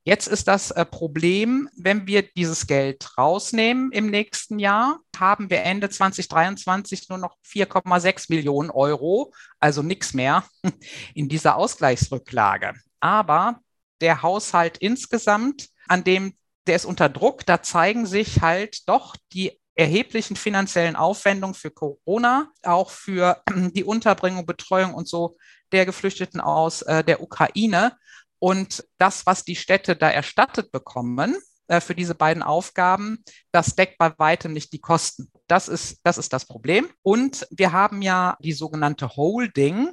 Jetzt 0.08 0.28
ist 0.28 0.48
das 0.48 0.70
äh, 0.70 0.86
Problem, 0.86 1.68
wenn 1.76 2.06
wir 2.06 2.22
dieses 2.22 2.68
Geld 2.68 3.18
rausnehmen 3.18 3.92
im 3.92 4.12
nächsten 4.12 4.60
Jahr, 4.60 5.00
haben 5.18 5.50
wir 5.50 5.64
Ende 5.64 5.90
2023 5.90 7.10
nur 7.10 7.18
noch 7.18 7.38
4,6 7.44 8.28
Millionen 8.30 8.70
Euro, 8.70 9.34
also 9.60 9.82
nichts 9.82 10.14
mehr 10.14 10.44
in 11.16 11.28
dieser 11.28 11.56
Ausgleichsrücklage. 11.56 12.74
Aber 13.00 13.60
der 14.00 14.22
Haushalt 14.22 14.78
insgesamt, 14.78 15.70
an 15.88 16.04
dem 16.04 16.36
der 16.68 16.76
ist 16.76 16.86
unter 16.86 17.10
Druck, 17.10 17.46
da 17.46 17.62
zeigen 17.62 18.06
sich 18.06 18.42
halt 18.42 18.88
doch 18.88 19.16
die 19.34 19.60
erheblichen 19.76 20.36
finanziellen 20.36 20.96
Aufwendungen 20.96 21.54
für 21.54 21.70
Corona, 21.70 22.50
auch 22.64 22.90
für 22.90 23.42
die 23.76 23.84
Unterbringung, 23.84 24.46
Betreuung 24.46 24.94
und 24.94 25.08
so 25.08 25.38
der 25.72 25.86
Geflüchteten 25.86 26.40
aus 26.40 26.82
äh, 26.84 27.04
der 27.04 27.22
Ukraine. 27.22 27.98
Und 28.40 28.86
das, 28.98 29.26
was 29.26 29.44
die 29.44 29.56
Städte 29.56 29.96
da 29.96 30.10
erstattet 30.10 30.72
bekommen 30.72 31.36
äh, 31.68 31.82
für 31.82 31.96
diese 31.96 32.16
beiden 32.16 32.44
Aufgaben, 32.44 33.24
das 33.52 33.76
deckt 33.76 33.98
bei 33.98 34.14
weitem 34.18 34.54
nicht 34.54 34.72
die 34.72 34.80
Kosten. 34.80 35.32
Das 35.48 35.68
ist, 35.68 36.00
das 36.04 36.18
ist 36.18 36.32
das 36.32 36.46
Problem. 36.46 36.90
Und 37.02 37.48
wir 37.52 37.72
haben 37.72 38.02
ja 38.02 38.38
die 38.40 38.54
sogenannte 38.54 39.10
Holding. 39.10 39.90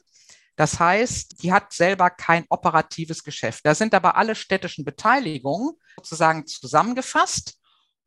Das 0.55 0.79
heißt, 0.79 1.43
die 1.43 1.53
hat 1.53 1.73
selber 1.73 2.11
kein 2.11 2.45
operatives 2.51 3.25
Geschäft. 3.25 3.65
Da 3.65 3.75
sind 3.75 3.95
aber 3.95 4.17
alle 4.17 4.35
städtischen 4.35 4.85
Beteiligungen 4.85 5.73
sozusagen 5.97 6.47
zusammengefasst 6.47 7.59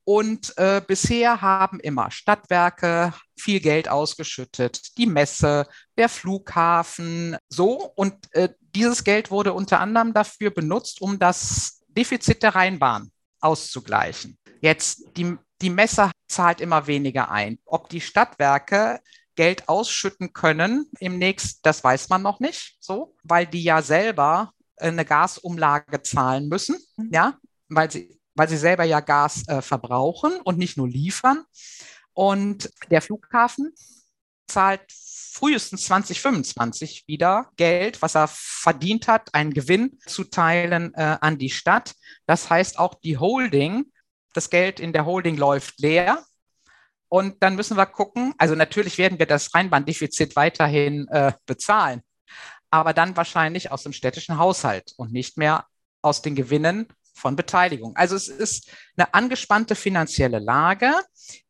Und 0.05 0.55
äh, 0.57 0.81
bisher 0.85 1.41
haben 1.41 1.79
immer 1.79 2.11
Stadtwerke 2.11 3.13
viel 3.37 3.59
Geld 3.59 3.89
ausgeschüttet, 3.89 4.97
die 4.99 5.07
Messe, 5.07 5.67
der 5.97 6.09
Flughafen, 6.09 7.37
so. 7.49 7.91
Und 7.95 8.15
äh, 8.33 8.49
dieses 8.75 9.03
Geld 9.03 9.31
wurde 9.31 9.53
unter 9.53 9.79
anderem 9.79 10.13
dafür 10.13 10.51
benutzt, 10.51 11.01
um 11.01 11.17
das 11.17 11.81
Defizit 11.87 12.43
der 12.43 12.53
Rheinbahn 12.53 13.11
auszugleichen. 13.39 14.37
Jetzt, 14.61 15.03
die, 15.17 15.37
die 15.61 15.69
Messe 15.71 16.11
zahlt 16.27 16.61
immer 16.61 16.85
weniger 16.85 17.31
ein. 17.31 17.57
Ob 17.65 17.89
die 17.89 18.01
Stadtwerke 18.01 18.99
Geld 19.35 19.67
ausschütten 19.67 20.33
können 20.33 20.89
im 20.99 21.17
nächsten, 21.17 21.59
das 21.63 21.83
weiß 21.83 22.09
man 22.09 22.21
noch 22.21 22.39
nicht, 22.39 22.77
so, 22.79 23.15
weil 23.23 23.47
die 23.47 23.63
ja 23.63 23.81
selber 23.81 24.51
eine 24.77 25.03
Gasumlage 25.03 26.03
zahlen 26.03 26.47
müssen, 26.47 26.77
ja, 27.11 27.37
weil 27.69 27.89
sie 27.89 28.14
weil 28.35 28.49
sie 28.49 28.57
selber 28.57 28.83
ja 28.83 28.99
Gas 28.99 29.47
äh, 29.47 29.61
verbrauchen 29.61 30.33
und 30.43 30.57
nicht 30.57 30.77
nur 30.77 30.87
liefern. 30.87 31.43
Und 32.13 32.69
der 32.89 33.01
Flughafen 33.01 33.73
zahlt 34.47 34.81
frühestens 35.35 35.85
2025 35.85 37.05
wieder 37.07 37.49
Geld, 37.57 38.01
was 38.01 38.15
er 38.15 38.29
verdient 38.31 39.07
hat, 39.07 39.33
einen 39.33 39.53
Gewinn 39.53 39.99
zu 40.05 40.23
teilen 40.23 40.93
äh, 40.93 41.17
an 41.19 41.37
die 41.37 41.49
Stadt. 41.49 41.93
Das 42.25 42.49
heißt, 42.49 42.79
auch 42.79 42.95
die 42.95 43.17
Holding, 43.17 43.91
das 44.33 44.49
Geld 44.49 44.79
in 44.79 44.93
der 44.93 45.05
Holding 45.05 45.35
läuft 45.35 45.79
leer. 45.79 46.23
Und 47.09 47.43
dann 47.43 47.55
müssen 47.55 47.77
wir 47.77 47.85
gucken, 47.85 48.33
also 48.37 48.55
natürlich 48.55 48.97
werden 48.97 49.19
wir 49.19 49.25
das 49.25 49.53
Rheinbahndefizit 49.53 50.35
weiterhin 50.35 51.07
äh, 51.09 51.33
bezahlen, 51.45 52.01
aber 52.69 52.93
dann 52.93 53.15
wahrscheinlich 53.15 53.71
aus 53.71 53.83
dem 53.83 53.93
städtischen 53.93 54.37
Haushalt 54.37 54.93
und 54.97 55.11
nicht 55.11 55.37
mehr 55.37 55.65
aus 56.01 56.21
den 56.21 56.35
Gewinnen 56.35 56.87
von 57.15 57.35
Beteiligung. 57.35 57.95
Also 57.95 58.15
es 58.15 58.27
ist 58.27 58.71
eine 58.97 59.13
angespannte 59.13 59.75
finanzielle 59.75 60.39
Lage, 60.39 60.91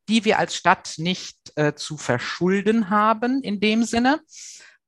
die 0.08 0.24
wir 0.24 0.40
als 0.40 0.56
Stadt 0.56 0.94
nicht 0.98 1.38
äh, 1.56 1.74
zu 1.74 1.98
verschulden 1.98 2.90
haben 2.90 3.42
in 3.42 3.60
dem 3.60 3.84
Sinne. 3.84 4.22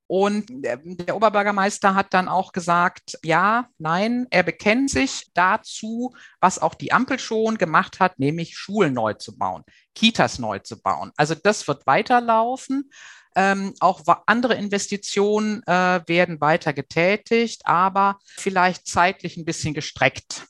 Und 0.10 0.46
der, 0.50 0.78
der, 0.78 1.18
Oberbürgermeister 1.18 1.94
hat 1.94 2.14
dann 2.14 2.30
auch 2.30 2.54
gesagt, 2.54 3.20
ja, 3.24 3.68
nein, 3.78 4.26
er 4.30 4.44
bekennt 4.44 4.90
sich 4.90 5.30
dazu, 5.34 6.16
was 6.40 6.60
auch 6.60 6.76
die 6.76 6.94
Ampel 6.94 7.20
schon 7.20 7.58
gemacht 7.58 8.00
hat, 8.00 8.18
nämlich 8.18 8.58
Schulen 8.58 8.94
neu 8.94 9.14
zu 9.16 9.38
bauen, 9.38 9.64
Kitas 9.96 10.40
neu 10.40 10.60
zu 10.60 10.82
bauen. 10.82 11.12
Also 11.18 11.36
das 11.36 11.68
wird 11.68 11.86
weiterlaufen. 11.86 12.90
Ähm, 13.36 13.74
auch 13.82 14.02
andere 14.26 14.56
Investitionen 14.56 15.62
äh, 15.68 16.02
werden 16.08 16.40
weiter 16.40 16.72
getätigt, 16.72 17.62
aber 17.66 18.18
vielleicht 18.38 18.88
zeitlich 18.88 19.36
ein 19.36 19.46
bisschen 19.46 19.74
gestreckt. 19.74 20.48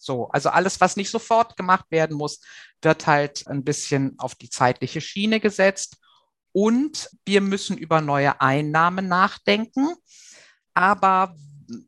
So, 0.00 0.28
also 0.28 0.48
alles, 0.48 0.80
was 0.80 0.96
nicht 0.96 1.10
sofort 1.10 1.56
gemacht 1.56 1.84
werden 1.90 2.16
muss, 2.16 2.40
wird 2.82 3.06
halt 3.06 3.46
ein 3.46 3.64
bisschen 3.64 4.18
auf 4.18 4.34
die 4.34 4.48
zeitliche 4.48 5.00
Schiene 5.00 5.40
gesetzt. 5.40 5.98
Und 6.52 7.10
wir 7.26 7.40
müssen 7.40 7.76
über 7.76 8.00
neue 8.00 8.40
Einnahmen 8.40 9.08
nachdenken. 9.08 9.94
Aber 10.74 11.36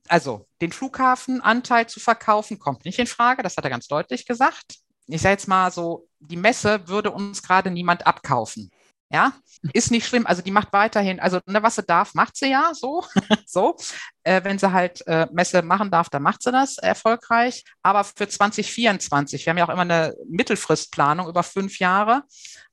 also 0.08 0.46
den 0.60 0.72
Flughafenanteil 0.72 1.88
zu 1.88 2.00
verkaufen, 2.00 2.58
kommt 2.58 2.84
nicht 2.84 2.98
in 2.98 3.06
Frage. 3.06 3.42
Das 3.42 3.56
hat 3.56 3.64
er 3.64 3.70
ganz 3.70 3.88
deutlich 3.88 4.26
gesagt. 4.26 4.76
Ich 5.06 5.22
sage 5.22 5.32
jetzt 5.32 5.48
mal 5.48 5.70
so, 5.72 6.06
die 6.20 6.36
Messe 6.36 6.86
würde 6.88 7.10
uns 7.10 7.42
gerade 7.42 7.70
niemand 7.70 8.06
abkaufen. 8.06 8.70
Ja, 9.12 9.34
ist 9.74 9.90
nicht 9.90 10.06
schlimm. 10.06 10.26
Also 10.26 10.40
die 10.40 10.50
macht 10.50 10.72
weiterhin, 10.72 11.20
also 11.20 11.38
ne, 11.46 11.62
was 11.62 11.76
sie 11.76 11.82
darf, 11.82 12.14
macht 12.14 12.36
sie 12.36 12.50
ja 12.50 12.72
so. 12.72 13.04
so. 13.46 13.76
Äh, 14.22 14.42
wenn 14.42 14.58
sie 14.58 14.72
halt 14.72 15.06
äh, 15.06 15.26
Messe 15.32 15.60
machen 15.62 15.90
darf, 15.90 16.08
dann 16.08 16.22
macht 16.22 16.42
sie 16.42 16.50
das 16.50 16.78
erfolgreich. 16.78 17.62
Aber 17.82 18.04
für 18.04 18.26
2024, 18.26 19.44
wir 19.44 19.50
haben 19.50 19.58
ja 19.58 19.66
auch 19.66 19.72
immer 19.72 19.82
eine 19.82 20.14
Mittelfristplanung 20.28 21.28
über 21.28 21.42
fünf 21.42 21.78
Jahre. 21.78 22.22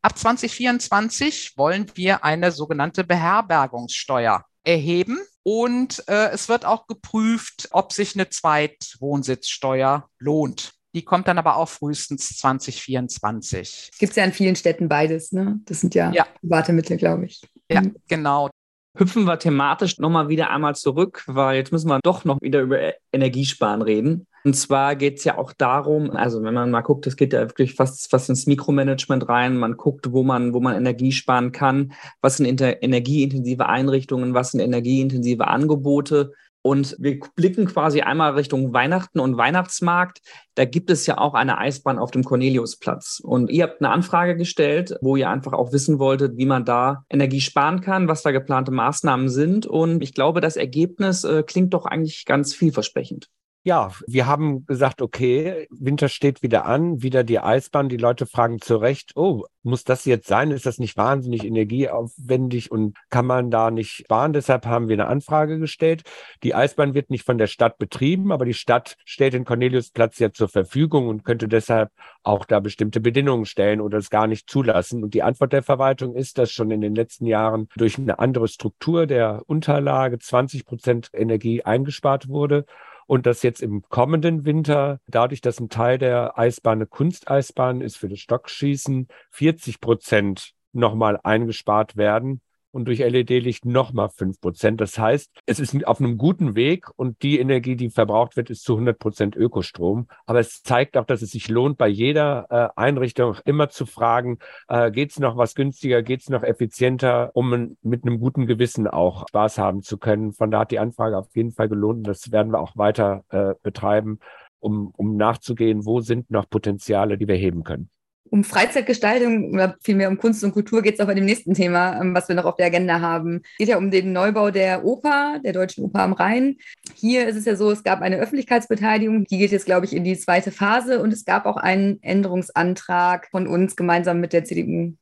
Ab 0.02 0.18
2024 0.18 1.58
wollen 1.58 1.92
wir 1.96 2.24
eine 2.24 2.54
sogenannte 2.54 3.04
Beherbergungssteuer 3.04 4.46
erheben. 4.64 5.20
Und 5.44 6.08
äh, 6.08 6.30
es 6.30 6.48
wird 6.48 6.64
auch 6.64 6.88
geprüft, 6.88 7.68
ob 7.72 7.92
sich 7.92 8.16
eine 8.16 8.30
Zweitwohnsitzsteuer 8.30 10.08
lohnt. 10.20 10.79
Die 10.94 11.04
kommt 11.04 11.28
dann 11.28 11.38
aber 11.38 11.58
auch 11.58 11.70
frühestens 11.70 12.38
2024. 12.38 13.92
Gibt 14.00 14.12
es 14.12 14.16
ja 14.16 14.24
in 14.24 14.34
vielen 14.34 14.56
Städten 14.56 14.90
beides, 14.90 15.32
ne? 15.32 15.60
Das 15.66 15.82
sind 15.82 15.94
ja, 15.96 16.12
ja. 16.12 16.26
private 16.42 16.74
Mittel, 16.74 16.98
glaube 16.98 17.26
ich. 17.26 17.42
Ja, 17.72 17.82
mhm. 17.82 17.96
genau. 18.08 18.50
Hüpfen 18.98 19.26
wir 19.26 19.38
thematisch 19.38 20.00
nochmal 20.00 20.30
wieder 20.30 20.50
einmal 20.50 20.76
zurück, 20.76 21.24
weil 21.28 21.58
jetzt 21.58 21.72
müssen 21.72 21.90
wir 21.90 22.00
doch 22.02 22.26
noch 22.26 22.42
wieder 22.42 22.62
über 22.62 22.94
Energiesparen 23.12 23.84
reden. 23.84 24.26
Und 24.44 24.56
zwar 24.56 24.96
geht 24.96 25.18
es 25.18 25.24
ja 25.26 25.38
auch 25.38 25.54
darum, 25.54 26.12
also 26.12 26.42
wenn 26.44 26.54
man 26.54 26.72
mal 26.72 26.82
guckt, 26.82 27.06
es 27.08 27.16
geht 27.16 27.34
ja 27.34 27.42
wirklich 27.42 27.76
fast, 27.76 28.10
fast 28.10 28.30
ins 28.30 28.48
Mikromanagement 28.48 29.28
rein, 29.28 29.58
man 29.58 29.78
guckt, 29.78 30.12
wo 30.12 30.24
man, 30.24 30.54
wo 30.54 30.60
man 30.60 30.76
Energie 30.76 31.12
sparen 31.12 31.52
kann, 31.52 31.94
was 32.22 32.38
sind 32.38 32.62
energieintensive 32.62 33.68
Einrichtungen, 33.68 34.34
was 34.34 34.52
sind 34.52 34.62
energieintensive 34.62 35.48
Angebote. 35.48 36.34
Und 36.62 36.96
wir 37.00 37.20
blicken 37.36 37.66
quasi 37.66 38.02
einmal 38.02 38.34
Richtung 38.34 38.74
Weihnachten 38.74 39.20
und 39.20 39.38
Weihnachtsmarkt. 39.38 40.20
Da 40.56 40.66
gibt 40.66 40.90
es 40.90 41.06
ja 41.06 41.18
auch 41.18 41.34
eine 41.34 41.58
Eisbahn 41.58 41.98
auf 41.98 42.12
dem 42.12 42.24
Corneliusplatz. 42.24 43.22
Und 43.24 43.50
ihr 43.50 43.64
habt 43.64 43.82
eine 43.82 43.92
Anfrage 43.92 44.36
gestellt, 44.36 44.96
wo 45.02 45.16
ihr 45.16 45.30
einfach 45.30 45.54
auch 45.54 45.72
wissen 45.72 46.00
wolltet, 46.00 46.38
wie 46.38 46.46
man 46.46 46.66
da 46.66 47.06
Energie 47.10 47.42
sparen 47.42 47.80
kann, 47.80 48.10
was 48.10 48.24
da 48.24 48.32
geplante 48.32 48.72
Maßnahmen 48.72 49.30
sind. 49.30 49.66
Und 49.68 50.04
ich 50.04 50.14
glaube, 50.14 50.42
das 50.42 50.58
Ergebnis 50.58 51.24
äh, 51.24 51.44
klingt 51.44 51.74
doch 51.74 51.86
eigentlich 51.86 52.26
ganz 52.26 52.54
vielversprechend. 52.54 53.30
Ja, 53.64 53.92
wir 54.08 54.26
haben 54.26 54.66
gesagt, 54.66 55.02
okay, 55.02 55.68
Winter 55.70 56.08
steht 56.08 56.42
wieder 56.42 56.66
an, 56.66 57.04
wieder 57.04 57.26
die 57.26 57.40
Eisbahn. 57.40 57.90
Die 57.90 57.98
Leute 57.98 58.26
fragen 58.26 58.62
zu 58.62 58.78
Recht, 58.78 59.12
oh, 59.18 59.48
muss 59.64 59.84
das 59.84 60.06
jetzt 60.06 60.28
sein? 60.28 60.52
Ist 60.52 60.66
das 60.66 60.80
nicht 60.80 60.96
wahnsinnig 60.96 61.44
energieaufwendig 61.44 62.72
und 62.72 62.98
kann 63.10 63.26
man 63.26 63.52
da 63.52 63.70
nicht 63.70 63.92
sparen? 63.92 64.32
Deshalb 64.32 64.66
haben 64.66 64.88
wir 64.88 64.96
eine 64.96 65.08
Anfrage 65.08 65.60
gestellt. 65.60 66.04
Die 66.42 66.56
Eisbahn 66.56 66.94
wird 66.94 67.10
nicht 67.10 67.26
von 67.26 67.38
der 67.38 67.48
Stadt 67.48 67.78
betrieben, 67.78 68.32
aber 68.32 68.46
die 68.46 68.54
Stadt 68.54 68.96
stellt 69.04 69.34
den 69.34 69.44
Corneliusplatz 69.44 70.20
ja 70.20 70.32
zur 70.32 70.48
Verfügung 70.48 71.10
und 71.10 71.26
könnte 71.26 71.50
deshalb 71.50 71.92
auch 72.24 72.46
da 72.46 72.62
bestimmte 72.62 73.02
Bedingungen 73.02 73.46
stellen 73.46 73.82
oder 73.82 73.98
es 73.98 74.10
gar 74.10 74.28
nicht 74.28 74.50
zulassen. 74.50 75.04
Und 75.04 75.14
die 75.14 75.24
Antwort 75.24 75.52
der 75.52 75.64
Verwaltung 75.64 76.16
ist, 76.16 76.38
dass 76.38 76.50
schon 76.50 76.72
in 76.72 76.80
den 76.80 76.96
letzten 76.96 77.26
Jahren 77.26 77.68
durch 77.76 77.98
eine 77.98 78.20
andere 78.20 78.48
Struktur 78.48 79.06
der 79.06 79.44
Unterlage 79.48 80.18
20 80.18 80.66
Prozent 80.66 81.10
Energie 81.14 81.64
eingespart 81.64 82.30
wurde 82.30 82.66
und 83.10 83.26
dass 83.26 83.42
jetzt 83.42 83.64
im 83.64 83.82
kommenden 83.90 84.46
Winter, 84.46 85.00
dadurch, 85.08 85.42
dass 85.42 85.60
ein 85.60 85.70
Teil 85.70 85.98
der 85.98 86.38
Eisbahn 86.38 86.78
eine 86.78 86.86
Kunsteisbahn 86.86 87.82
ist 87.82 87.98
für 87.98 88.08
das 88.08 88.20
Stockschießen, 88.20 89.08
40 89.32 89.82
Prozent 89.82 90.52
nochmal 90.74 91.20
eingespart 91.24 91.98
werden 91.98 92.40
und 92.72 92.86
durch 92.86 93.00
LED-Licht 93.00 93.66
nochmal 93.66 94.10
fünf 94.10 94.40
Prozent. 94.40 94.82
Das 94.82 94.98
heißt, 94.98 95.30
es 95.46 95.60
ist 95.60 95.86
auf 95.88 96.00
einem 96.00 96.18
guten 96.18 96.56
Weg 96.56 96.88
und 96.96 97.22
die 97.24 97.40
Energie, 97.40 97.76
die 97.76 97.90
verbraucht 97.90 98.38
wird, 98.38 98.50
ist 98.50 98.64
zu 98.64 98.74
100 98.74 99.00
Prozent 99.00 99.36
Ökostrom. 99.36 100.08
Aber 100.26 100.40
es 100.40 100.62
zeigt 100.62 100.98
auch, 100.98 101.06
dass 101.06 101.22
es 101.22 101.32
sich 101.32 101.50
lohnt, 101.50 101.78
bei 101.78 101.88
jeder 101.88 102.48
äh, 102.50 102.80
Einrichtung 102.80 103.38
immer 103.46 103.70
zu 103.70 103.86
fragen, 103.86 104.40
äh, 104.68 104.92
geht 104.92 105.12
es 105.12 105.20
noch 105.20 105.38
was 105.38 105.56
günstiger, 105.56 106.04
geht 106.04 106.22
es 106.22 106.30
noch 106.30 106.44
effizienter, 106.44 107.32
um 107.34 107.76
mit 107.82 108.06
einem 108.06 108.20
guten 108.20 108.46
Gewissen 108.48 108.88
auch 108.88 109.28
Spaß 109.28 109.58
haben 109.58 109.82
zu 109.82 109.98
können. 109.98 110.34
Von 110.34 110.52
da 110.52 110.60
hat 110.60 110.72
die 110.72 110.80
Anfrage 110.80 111.18
auf 111.18 111.36
jeden 111.36 111.52
Fall 111.52 111.70
gelohnt. 111.70 112.08
Das 112.08 112.32
werden 112.32 112.52
wir 112.52 112.60
auch 112.60 112.78
weiter 112.78 113.24
äh, 113.30 113.54
betreiben, 113.64 114.20
um, 114.60 114.92
um 114.96 115.16
nachzugehen, 115.16 115.86
wo 115.86 116.02
sind 116.02 116.30
noch 116.32 116.50
Potenziale, 116.50 117.18
die 117.18 117.28
wir 117.28 117.36
heben 117.36 117.64
können 117.64 117.90
um 118.32 118.44
Freizeitgestaltung 118.44 119.54
oder 119.54 119.76
vielmehr 119.82 120.10
um 120.10 120.18
Kunst 120.18 120.44
und 120.44 120.52
Kultur 120.52 120.82
geht 120.82 120.96
es 120.96 121.00
auch 121.00 121.08
bei 121.08 121.14
dem 121.14 121.26
nächsten 121.26 121.54
Thema, 121.54 122.00
ähm, 122.00 122.14
was 122.14 122.28
wir 122.28 122.36
noch 122.36 122.46
auf 122.46 122.56
der 122.56 122.68
Agenda 122.68 123.02
haben. 123.02 123.42
Es 123.54 123.58
geht 123.60 123.70
ja 123.70 123.78
um 123.78 123.92
den 123.92 124.14
Neubau 124.14 124.52
der 124.52 124.86
Oper, 124.86 125.40
der 125.44 125.54
Deutschen 125.54 125.84
Oper 125.84 126.02
am 126.02 126.14
Rhein. 126.14 126.58
Hier 126.96 127.28
ist 127.28 127.36
es 127.36 127.46
ja 127.46 127.56
so, 127.56 127.72
es 127.72 127.84
gab 127.84 128.02
eine 128.02 128.18
Öffentlichkeitsbeteiligung, 128.18 129.26
die 129.26 129.38
geht 129.38 129.52
jetzt, 129.52 129.66
glaube 129.66 129.86
ich, 129.86 129.96
in 129.96 130.04
die 130.04 130.18
zweite 130.18 130.52
Phase 130.52 131.02
und 131.02 131.12
es 131.12 131.26
gab 131.26 131.46
auch 131.46 131.58
einen 131.58 132.02
Änderungsantrag 132.04 133.28
von 133.32 133.48
uns 133.48 133.76
gemeinsam 133.76 134.20
mit 134.20 134.34
der 134.34 134.44
CDU. 134.44 134.94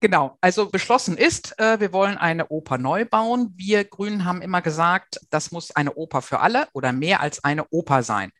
Genau, 0.00 0.36
also 0.42 0.68
beschlossen 0.68 1.16
ist, 1.16 1.58
äh, 1.58 1.80
wir 1.80 1.94
wollen 1.94 2.18
eine 2.18 2.48
Oper 2.48 2.76
neu 2.76 3.06
bauen. 3.06 3.54
Wir 3.56 3.84
Grünen 3.84 4.26
haben 4.26 4.42
immer 4.42 4.60
gesagt, 4.60 5.18
das 5.30 5.50
muss 5.50 5.74
eine 5.74 5.94
Oper 5.94 6.20
für 6.20 6.40
alle 6.40 6.68
oder 6.74 6.92
mehr 6.92 7.22
als 7.22 7.42
eine 7.42 7.64
Oper 7.70 8.02
sein. 8.02 8.30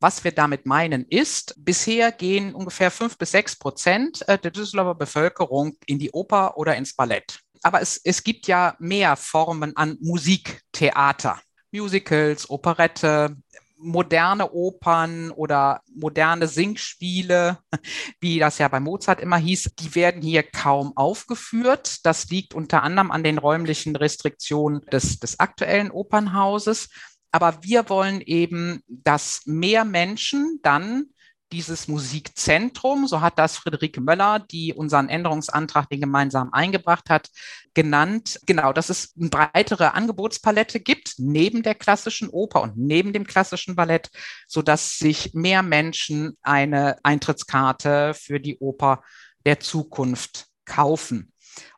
Was 0.00 0.22
wir 0.22 0.32
damit 0.32 0.64
meinen 0.64 1.04
ist, 1.08 1.54
bisher 1.58 2.12
gehen 2.12 2.54
ungefähr 2.54 2.90
fünf 2.90 3.18
bis 3.18 3.32
sechs 3.32 3.56
Prozent 3.56 4.26
äh, 4.28 4.38
der 4.38 4.52
Düsseldorfer 4.52 4.94
Bevölkerung 4.94 5.76
in 5.86 5.98
die 5.98 6.12
Oper 6.12 6.56
oder 6.56 6.76
ins 6.76 6.94
Ballett. 6.94 7.40
Aber 7.62 7.80
es, 7.80 8.00
es 8.04 8.22
gibt 8.22 8.46
ja 8.46 8.76
mehr 8.78 9.16
Formen 9.16 9.76
an 9.76 9.96
Musiktheater. 10.00 11.40
Musicals, 11.72 12.48
Operette, 12.48 13.36
moderne 13.78 14.50
Opern 14.52 15.30
oder 15.30 15.82
moderne 15.94 16.48
Singspiele, 16.48 17.58
wie 18.20 18.38
das 18.38 18.58
ja 18.58 18.68
bei 18.68 18.80
Mozart 18.80 19.20
immer 19.20 19.36
hieß, 19.36 19.70
die 19.78 19.94
werden 19.94 20.22
hier 20.22 20.42
kaum 20.42 20.96
aufgeführt. 20.96 22.04
Das 22.04 22.28
liegt 22.28 22.54
unter 22.54 22.82
anderem 22.82 23.10
an 23.10 23.22
den 23.22 23.38
räumlichen 23.38 23.96
Restriktionen 23.96 24.80
des, 24.86 25.18
des 25.18 25.40
aktuellen 25.40 25.90
Opernhauses. 25.90 26.88
Aber 27.30 27.62
wir 27.62 27.88
wollen 27.88 28.20
eben, 28.20 28.82
dass 28.86 29.42
mehr 29.44 29.84
Menschen 29.84 30.60
dann 30.62 31.06
dieses 31.52 31.88
Musikzentrum, 31.88 33.06
so 33.06 33.20
hat 33.20 33.38
das 33.38 33.56
Friederike 33.56 34.00
Möller, 34.00 34.38
die 34.38 34.74
unseren 34.74 35.08
Änderungsantrag, 35.08 35.88
den 35.88 36.00
gemeinsam 36.00 36.52
eingebracht 36.52 37.08
hat, 37.08 37.30
genannt. 37.74 38.38
Genau, 38.46 38.72
dass 38.72 38.90
es 38.90 39.14
eine 39.18 39.30
breitere 39.30 39.94
Angebotspalette 39.94 40.80
gibt, 40.80 41.14
neben 41.18 41.62
der 41.62 41.74
klassischen 41.74 42.28
Oper 42.28 42.62
und 42.62 42.76
neben 42.76 43.12
dem 43.12 43.26
klassischen 43.26 43.76
Ballett, 43.76 44.10
so 44.46 44.62
dass 44.62 44.98
sich 44.98 45.32
mehr 45.32 45.62
Menschen 45.62 46.36
eine 46.42 46.96
Eintrittskarte 47.02 48.14
für 48.14 48.40
die 48.40 48.58
Oper 48.58 49.02
der 49.46 49.60
Zukunft 49.60 50.46
kaufen 50.66 51.32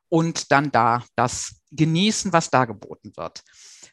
und 0.09 0.51
dann 0.51 0.73
da 0.73 1.05
das 1.15 1.61
genießen, 1.71 2.33
was 2.33 2.51
da 2.51 2.65
geboten 2.65 3.13
wird. 3.17 3.43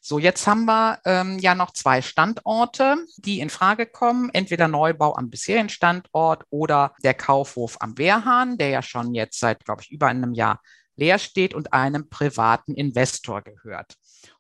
So, 0.10 0.20
jetzt 0.20 0.48
haben 0.48 0.64
wir 0.64 1.02
ähm, 1.04 1.38
ja 1.38 1.54
noch 1.54 1.72
zwei 1.72 2.02
Standorte, 2.02 2.96
die 3.18 3.42
in 3.42 3.50
Frage 3.50 3.86
kommen. 3.86 4.30
Entweder 4.32 4.70
Neubau 4.70 5.14
am 5.18 5.30
bisherigen 5.30 5.68
Standort 5.68 6.46
oder 6.50 6.94
der 7.04 7.14
Kaufhof 7.14 7.76
am 7.82 7.98
Wehrhahn, 7.98 8.58
der 8.58 8.70
ja 8.70 8.82
schon 8.82 9.14
jetzt 9.14 9.38
seit, 9.38 9.66
glaube 9.66 9.82
ich, 9.82 9.92
über 9.92 10.08
einem 10.08 10.34
Jahr 10.34 10.62
leer 10.96 11.20
steht 11.20 11.54
und 11.54 11.74
einem 11.74 12.08
privaten 12.08 12.74
Investor 12.74 13.42
gehört. 13.42 13.96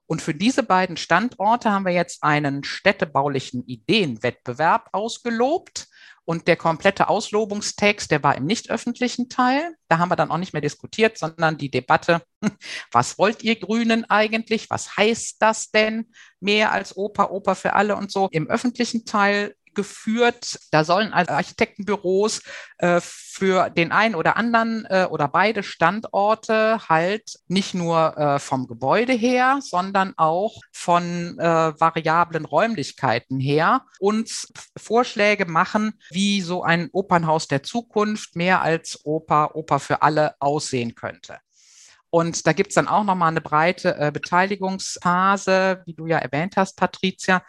Und 0.06 0.22
für 0.22 0.34
diese 0.34 0.64
beiden 0.64 0.96
Standorte 0.96 1.70
haben 1.70 1.84
wir 1.84 1.92
jetzt 1.92 2.24
einen 2.24 2.64
städtebaulichen 2.64 3.68
Ideenwettbewerb 3.68 4.88
ausgelobt. 4.94 5.87
Und 6.30 6.50
der 6.50 6.58
komplette 6.58 7.08
Auslobungstext, 7.08 8.12
der 8.12 8.22
war 8.22 8.36
im 8.36 8.44
nicht 8.44 8.70
öffentlichen 8.70 9.30
Teil. 9.30 9.74
Da 9.88 9.98
haben 9.98 10.10
wir 10.10 10.18
dann 10.18 10.30
auch 10.30 10.38
nicht 10.38 10.52
mehr 10.52 10.62
diskutiert, 10.62 11.18
sondern 11.18 11.58
die 11.58 11.72
Debatte, 11.72 12.22
was 12.92 13.18
wollt 13.18 13.44
ihr 13.44 13.58
Grünen 13.58 14.04
eigentlich? 14.10 14.70
Was 14.70 14.98
heißt 14.98 15.38
das 15.42 15.72
denn? 15.72 16.12
Mehr 16.42 16.74
als 16.74 16.98
Oper, 16.98 17.32
Oper 17.32 17.56
für 17.56 17.74
alle 17.74 17.96
und 17.96 18.12
so. 18.12 18.28
Im 18.30 18.50
öffentlichen 18.50 19.06
Teil 19.06 19.56
geführt. 19.78 20.60
Da 20.72 20.84
sollen 20.84 21.14
also 21.14 21.32
Architektenbüros 21.32 22.42
äh, 22.80 23.00
für 23.00 23.70
den 23.70 23.94
einen 23.94 24.16
oder 24.16 24.36
anderen 24.36 24.86
äh, 24.90 25.08
oder 25.10 25.30
beide 25.30 25.64
Standorte 25.64 26.90
halt 26.90 27.36
nicht 27.48 27.74
nur 27.74 28.18
äh, 28.18 28.40
vom 28.40 28.68
Gebäude 28.68 29.14
her, 29.14 29.60
sondern 29.62 30.14
auch 30.18 30.60
von 30.74 31.38
äh, 31.40 31.80
variablen 31.80 32.44
Räumlichkeiten 32.44 33.40
her 33.40 33.86
uns 34.00 34.52
Vorschläge 34.76 35.46
machen, 35.46 35.94
wie 36.10 36.42
so 36.42 36.64
ein 36.64 36.90
Opernhaus 36.92 37.48
der 37.48 37.64
Zukunft 37.64 38.36
mehr 38.36 38.62
als 38.62 39.06
Oper, 39.06 39.56
Oper 39.56 39.80
für 39.80 40.02
alle 40.02 40.34
aussehen 40.40 40.96
könnte. 40.96 41.38
Und 42.10 42.48
da 42.48 42.54
gibt 42.54 42.70
es 42.70 42.76
dann 42.76 42.88
auch 42.88 43.04
nochmal 43.04 43.30
eine 43.30 43.42
breite 43.42 43.96
äh, 43.98 44.12
Beteiligungsphase, 44.12 45.84
wie 45.86 45.94
du 45.94 46.08
ja 46.08 46.18
erwähnt 46.18 46.56
hast, 46.56 46.78
Patricia, 46.78 47.44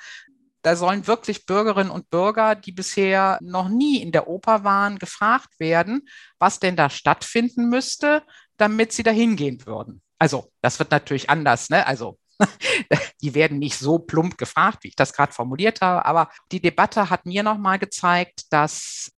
da 0.63 0.77
sollen 0.77 1.07
wirklich 1.07 1.47
Bürgerinnen 1.47 1.91
und 1.91 2.11
Bürger, 2.11 2.55
die 2.55 2.73
bisher 2.73 3.39
noch 3.41 3.69
nie 3.69 4.03
in 4.03 4.13
der 4.13 4.29
Oper 4.29 4.65
waren, 4.65 4.99
gefragt 4.99 5.59
werden, 5.59 6.09
was 6.39 6.61
denn 6.61 6.77
da 6.77 6.91
stattfinden 6.91 7.69
müsste, 7.69 8.23
damit 8.57 8.93
sie 8.93 9.03
da 9.03 9.11
hingehen 9.11 9.65
würden. 9.67 10.03
Also, 10.19 10.51
das 10.61 10.79
wird 10.79 10.91
natürlich 10.91 11.31
anders, 11.31 11.71
ne? 11.71 11.87
Also, 11.87 12.19
die 13.23 13.35
werden 13.35 13.59
nicht 13.59 13.79
so 13.79 13.99
plump 13.99 14.39
gefragt, 14.39 14.79
wie 14.83 14.89
ich 14.89 14.97
das 14.97 15.13
gerade 15.13 15.33
formuliert 15.33 15.81
habe, 15.81 16.05
aber 16.05 16.31
die 16.53 16.61
Debatte 16.61 17.11
hat 17.11 17.27
mir 17.27 17.43
nochmal 17.43 17.79
gezeigt, 17.79 18.53
dass 18.53 19.13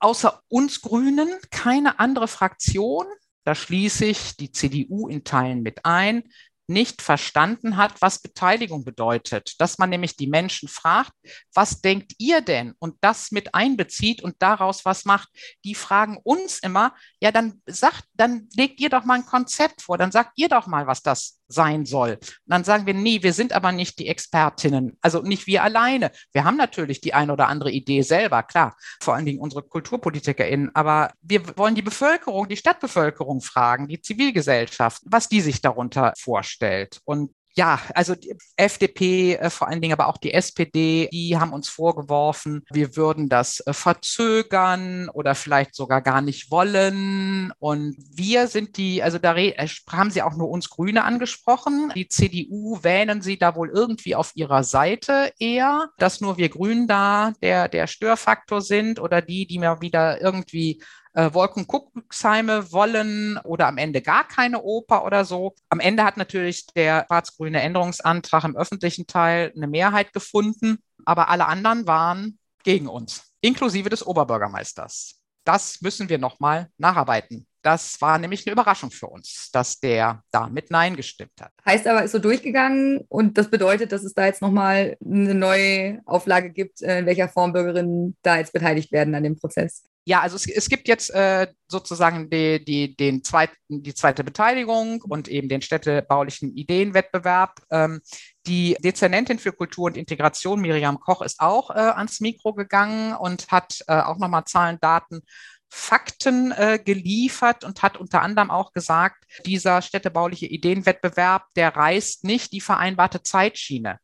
außer 0.00 0.42
uns 0.48 0.80
Grünen 0.80 1.28
keine 1.50 1.98
andere 1.98 2.28
Fraktion, 2.28 3.06
da 3.44 3.54
schließe 3.54 4.04
ich 4.04 4.36
die 4.36 4.52
CDU 4.52 5.08
in 5.08 5.24
Teilen 5.24 5.62
mit 5.62 5.84
ein, 5.84 6.24
nicht 6.68 7.02
verstanden 7.02 7.76
hat, 7.76 8.00
was 8.00 8.20
Beteiligung 8.20 8.84
bedeutet. 8.84 9.54
Dass 9.58 9.78
man 9.78 9.90
nämlich 9.90 10.16
die 10.16 10.26
Menschen 10.26 10.68
fragt, 10.68 11.12
was 11.54 11.80
denkt 11.80 12.12
ihr 12.18 12.42
denn? 12.42 12.74
Und 12.78 12.96
das 13.00 13.30
mit 13.32 13.54
einbezieht 13.54 14.22
und 14.22 14.36
daraus 14.38 14.84
was 14.84 15.04
macht. 15.04 15.28
Die 15.64 15.74
fragen 15.74 16.18
uns 16.22 16.58
immer, 16.58 16.94
ja, 17.20 17.32
dann 17.32 17.62
sagt, 17.66 18.04
dann 18.12 18.48
legt 18.54 18.80
ihr 18.80 18.90
doch 18.90 19.04
mal 19.04 19.14
ein 19.14 19.26
Konzept 19.26 19.82
vor, 19.82 19.98
dann 19.98 20.12
sagt 20.12 20.32
ihr 20.36 20.48
doch 20.48 20.66
mal, 20.66 20.86
was 20.86 21.02
das 21.02 21.37
sein 21.48 21.86
soll. 21.86 22.12
Und 22.12 22.20
dann 22.46 22.64
sagen 22.64 22.86
wir, 22.86 22.94
nee, 22.94 23.22
wir 23.22 23.32
sind 23.32 23.52
aber 23.52 23.72
nicht 23.72 23.98
die 23.98 24.08
Expertinnen, 24.08 24.96
also 25.00 25.22
nicht 25.22 25.46
wir 25.46 25.62
alleine. 25.62 26.10
Wir 26.32 26.44
haben 26.44 26.56
natürlich 26.56 27.00
die 27.00 27.14
eine 27.14 27.32
oder 27.32 27.48
andere 27.48 27.70
Idee 27.70 28.02
selber, 28.02 28.42
klar, 28.42 28.76
vor 29.00 29.14
allen 29.14 29.26
Dingen 29.26 29.40
unsere 29.40 29.62
KulturpolitikerInnen, 29.62 30.74
aber 30.74 31.12
wir 31.22 31.56
wollen 31.56 31.74
die 31.74 31.82
Bevölkerung, 31.82 32.48
die 32.48 32.56
Stadtbevölkerung 32.56 33.40
fragen, 33.40 33.88
die 33.88 34.00
Zivilgesellschaft, 34.00 35.02
was 35.04 35.28
die 35.28 35.40
sich 35.40 35.60
darunter 35.60 36.12
vorstellt. 36.18 37.00
Und 37.04 37.32
ja, 37.58 37.80
also 37.92 38.14
die 38.14 38.36
FDP, 38.56 39.34
äh, 39.34 39.50
vor 39.50 39.66
allen 39.66 39.82
Dingen 39.82 39.92
aber 39.92 40.06
auch 40.06 40.16
die 40.16 40.32
SPD, 40.32 41.08
die 41.12 41.36
haben 41.36 41.52
uns 41.52 41.68
vorgeworfen, 41.68 42.64
wir 42.70 42.94
würden 42.94 43.28
das 43.28 43.58
äh, 43.66 43.72
verzögern 43.72 45.08
oder 45.08 45.34
vielleicht 45.34 45.74
sogar 45.74 46.00
gar 46.00 46.20
nicht 46.20 46.52
wollen. 46.52 47.52
Und 47.58 47.96
wir 48.14 48.46
sind 48.46 48.76
die, 48.76 49.02
also 49.02 49.18
da 49.18 49.36
äh, 49.36 49.66
haben 49.90 50.12
sie 50.12 50.22
auch 50.22 50.36
nur 50.36 50.48
uns 50.48 50.70
Grüne 50.70 51.02
angesprochen. 51.02 51.92
Die 51.96 52.06
CDU 52.06 52.78
wähnen 52.82 53.22
sie 53.22 53.38
da 53.38 53.56
wohl 53.56 53.70
irgendwie 53.70 54.14
auf 54.14 54.30
ihrer 54.36 54.62
Seite 54.62 55.32
eher, 55.40 55.90
dass 55.98 56.20
nur 56.20 56.36
wir 56.36 56.50
Grünen 56.50 56.86
da 56.86 57.32
der, 57.42 57.68
der 57.68 57.88
Störfaktor 57.88 58.62
sind 58.62 59.00
oder 59.00 59.20
die, 59.20 59.48
die 59.48 59.58
mir 59.58 59.80
wieder 59.80 60.20
irgendwie 60.20 60.80
äh, 61.18 61.34
Wolkenkuckucksheime 61.34 62.70
wollen 62.70 63.38
oder 63.38 63.66
am 63.66 63.76
Ende 63.76 64.00
gar 64.00 64.26
keine 64.26 64.62
Oper 64.62 65.04
oder 65.04 65.24
so. 65.24 65.54
Am 65.68 65.80
Ende 65.80 66.04
hat 66.04 66.16
natürlich 66.16 66.66
der 66.68 67.06
schwarz-grüne 67.06 67.60
Änderungsantrag 67.60 68.44
im 68.44 68.56
öffentlichen 68.56 69.08
Teil 69.08 69.52
eine 69.56 69.66
Mehrheit 69.66 70.12
gefunden, 70.12 70.78
aber 71.04 71.28
alle 71.28 71.46
anderen 71.46 71.88
waren 71.88 72.38
gegen 72.62 72.86
uns, 72.86 73.32
inklusive 73.40 73.88
des 73.88 74.06
Oberbürgermeisters. 74.06 75.16
Das 75.44 75.80
müssen 75.80 76.08
wir 76.08 76.18
nochmal 76.18 76.68
nacharbeiten. 76.76 77.48
Das 77.62 78.00
war 78.00 78.18
nämlich 78.18 78.46
eine 78.46 78.52
Überraschung 78.52 78.92
für 78.92 79.08
uns, 79.08 79.50
dass 79.52 79.80
der 79.80 80.22
da 80.30 80.48
mit 80.48 80.70
Nein 80.70 80.94
gestimmt 80.94 81.32
hat. 81.40 81.50
Heißt 81.66 81.88
aber, 81.88 82.04
ist 82.04 82.12
so 82.12 82.20
durchgegangen 82.20 83.04
und 83.08 83.36
das 83.36 83.50
bedeutet, 83.50 83.90
dass 83.90 84.04
es 84.04 84.14
da 84.14 84.26
jetzt 84.26 84.40
nochmal 84.40 84.96
eine 85.04 85.34
neue 85.34 86.00
Auflage 86.06 86.50
gibt, 86.50 86.80
in 86.80 87.06
welcher 87.06 87.28
Form 87.28 87.52
Bürgerinnen 87.52 88.16
da 88.22 88.38
jetzt 88.38 88.52
beteiligt 88.52 88.92
werden 88.92 89.16
an 89.16 89.24
dem 89.24 89.36
Prozess. 89.36 89.82
Ja, 90.04 90.20
also 90.20 90.36
es, 90.36 90.46
es 90.48 90.68
gibt 90.70 90.88
jetzt 90.88 91.10
äh, 91.10 91.48
sozusagen 91.66 92.30
die, 92.30 92.64
die, 92.64 92.96
den 92.96 93.22
zweiten, 93.22 93.54
die 93.68 93.94
zweite 93.94 94.24
Beteiligung 94.24 95.02
und 95.02 95.28
eben 95.28 95.50
den 95.50 95.60
städtebaulichen 95.60 96.54
Ideenwettbewerb. 96.56 97.60
Ähm, 97.70 98.00
die 98.46 98.74
Dezernentin 98.80 99.38
für 99.38 99.52
Kultur 99.52 99.86
und 99.86 99.98
Integration, 99.98 100.62
Miriam 100.62 100.98
Koch, 100.98 101.20
ist 101.20 101.40
auch 101.40 101.70
äh, 101.70 101.74
ans 101.74 102.20
Mikro 102.20 102.54
gegangen 102.54 103.14
und 103.14 103.48
hat 103.50 103.80
äh, 103.86 104.00
auch 104.00 104.16
nochmal 104.16 104.44
Zahlen, 104.44 104.78
Daten, 104.80 105.20
Fakten 105.68 106.52
äh, 106.52 106.78
geliefert 106.82 107.64
und 107.64 107.82
hat 107.82 107.98
unter 107.98 108.22
anderem 108.22 108.50
auch 108.50 108.72
gesagt, 108.72 109.24
dieser 109.44 109.82
städtebauliche 109.82 110.46
Ideenwettbewerb, 110.46 111.44
der 111.56 111.76
reißt 111.76 112.24
nicht 112.24 112.52
die 112.52 112.62
vereinbarte 112.62 113.22
Zeitschiene 113.22 113.98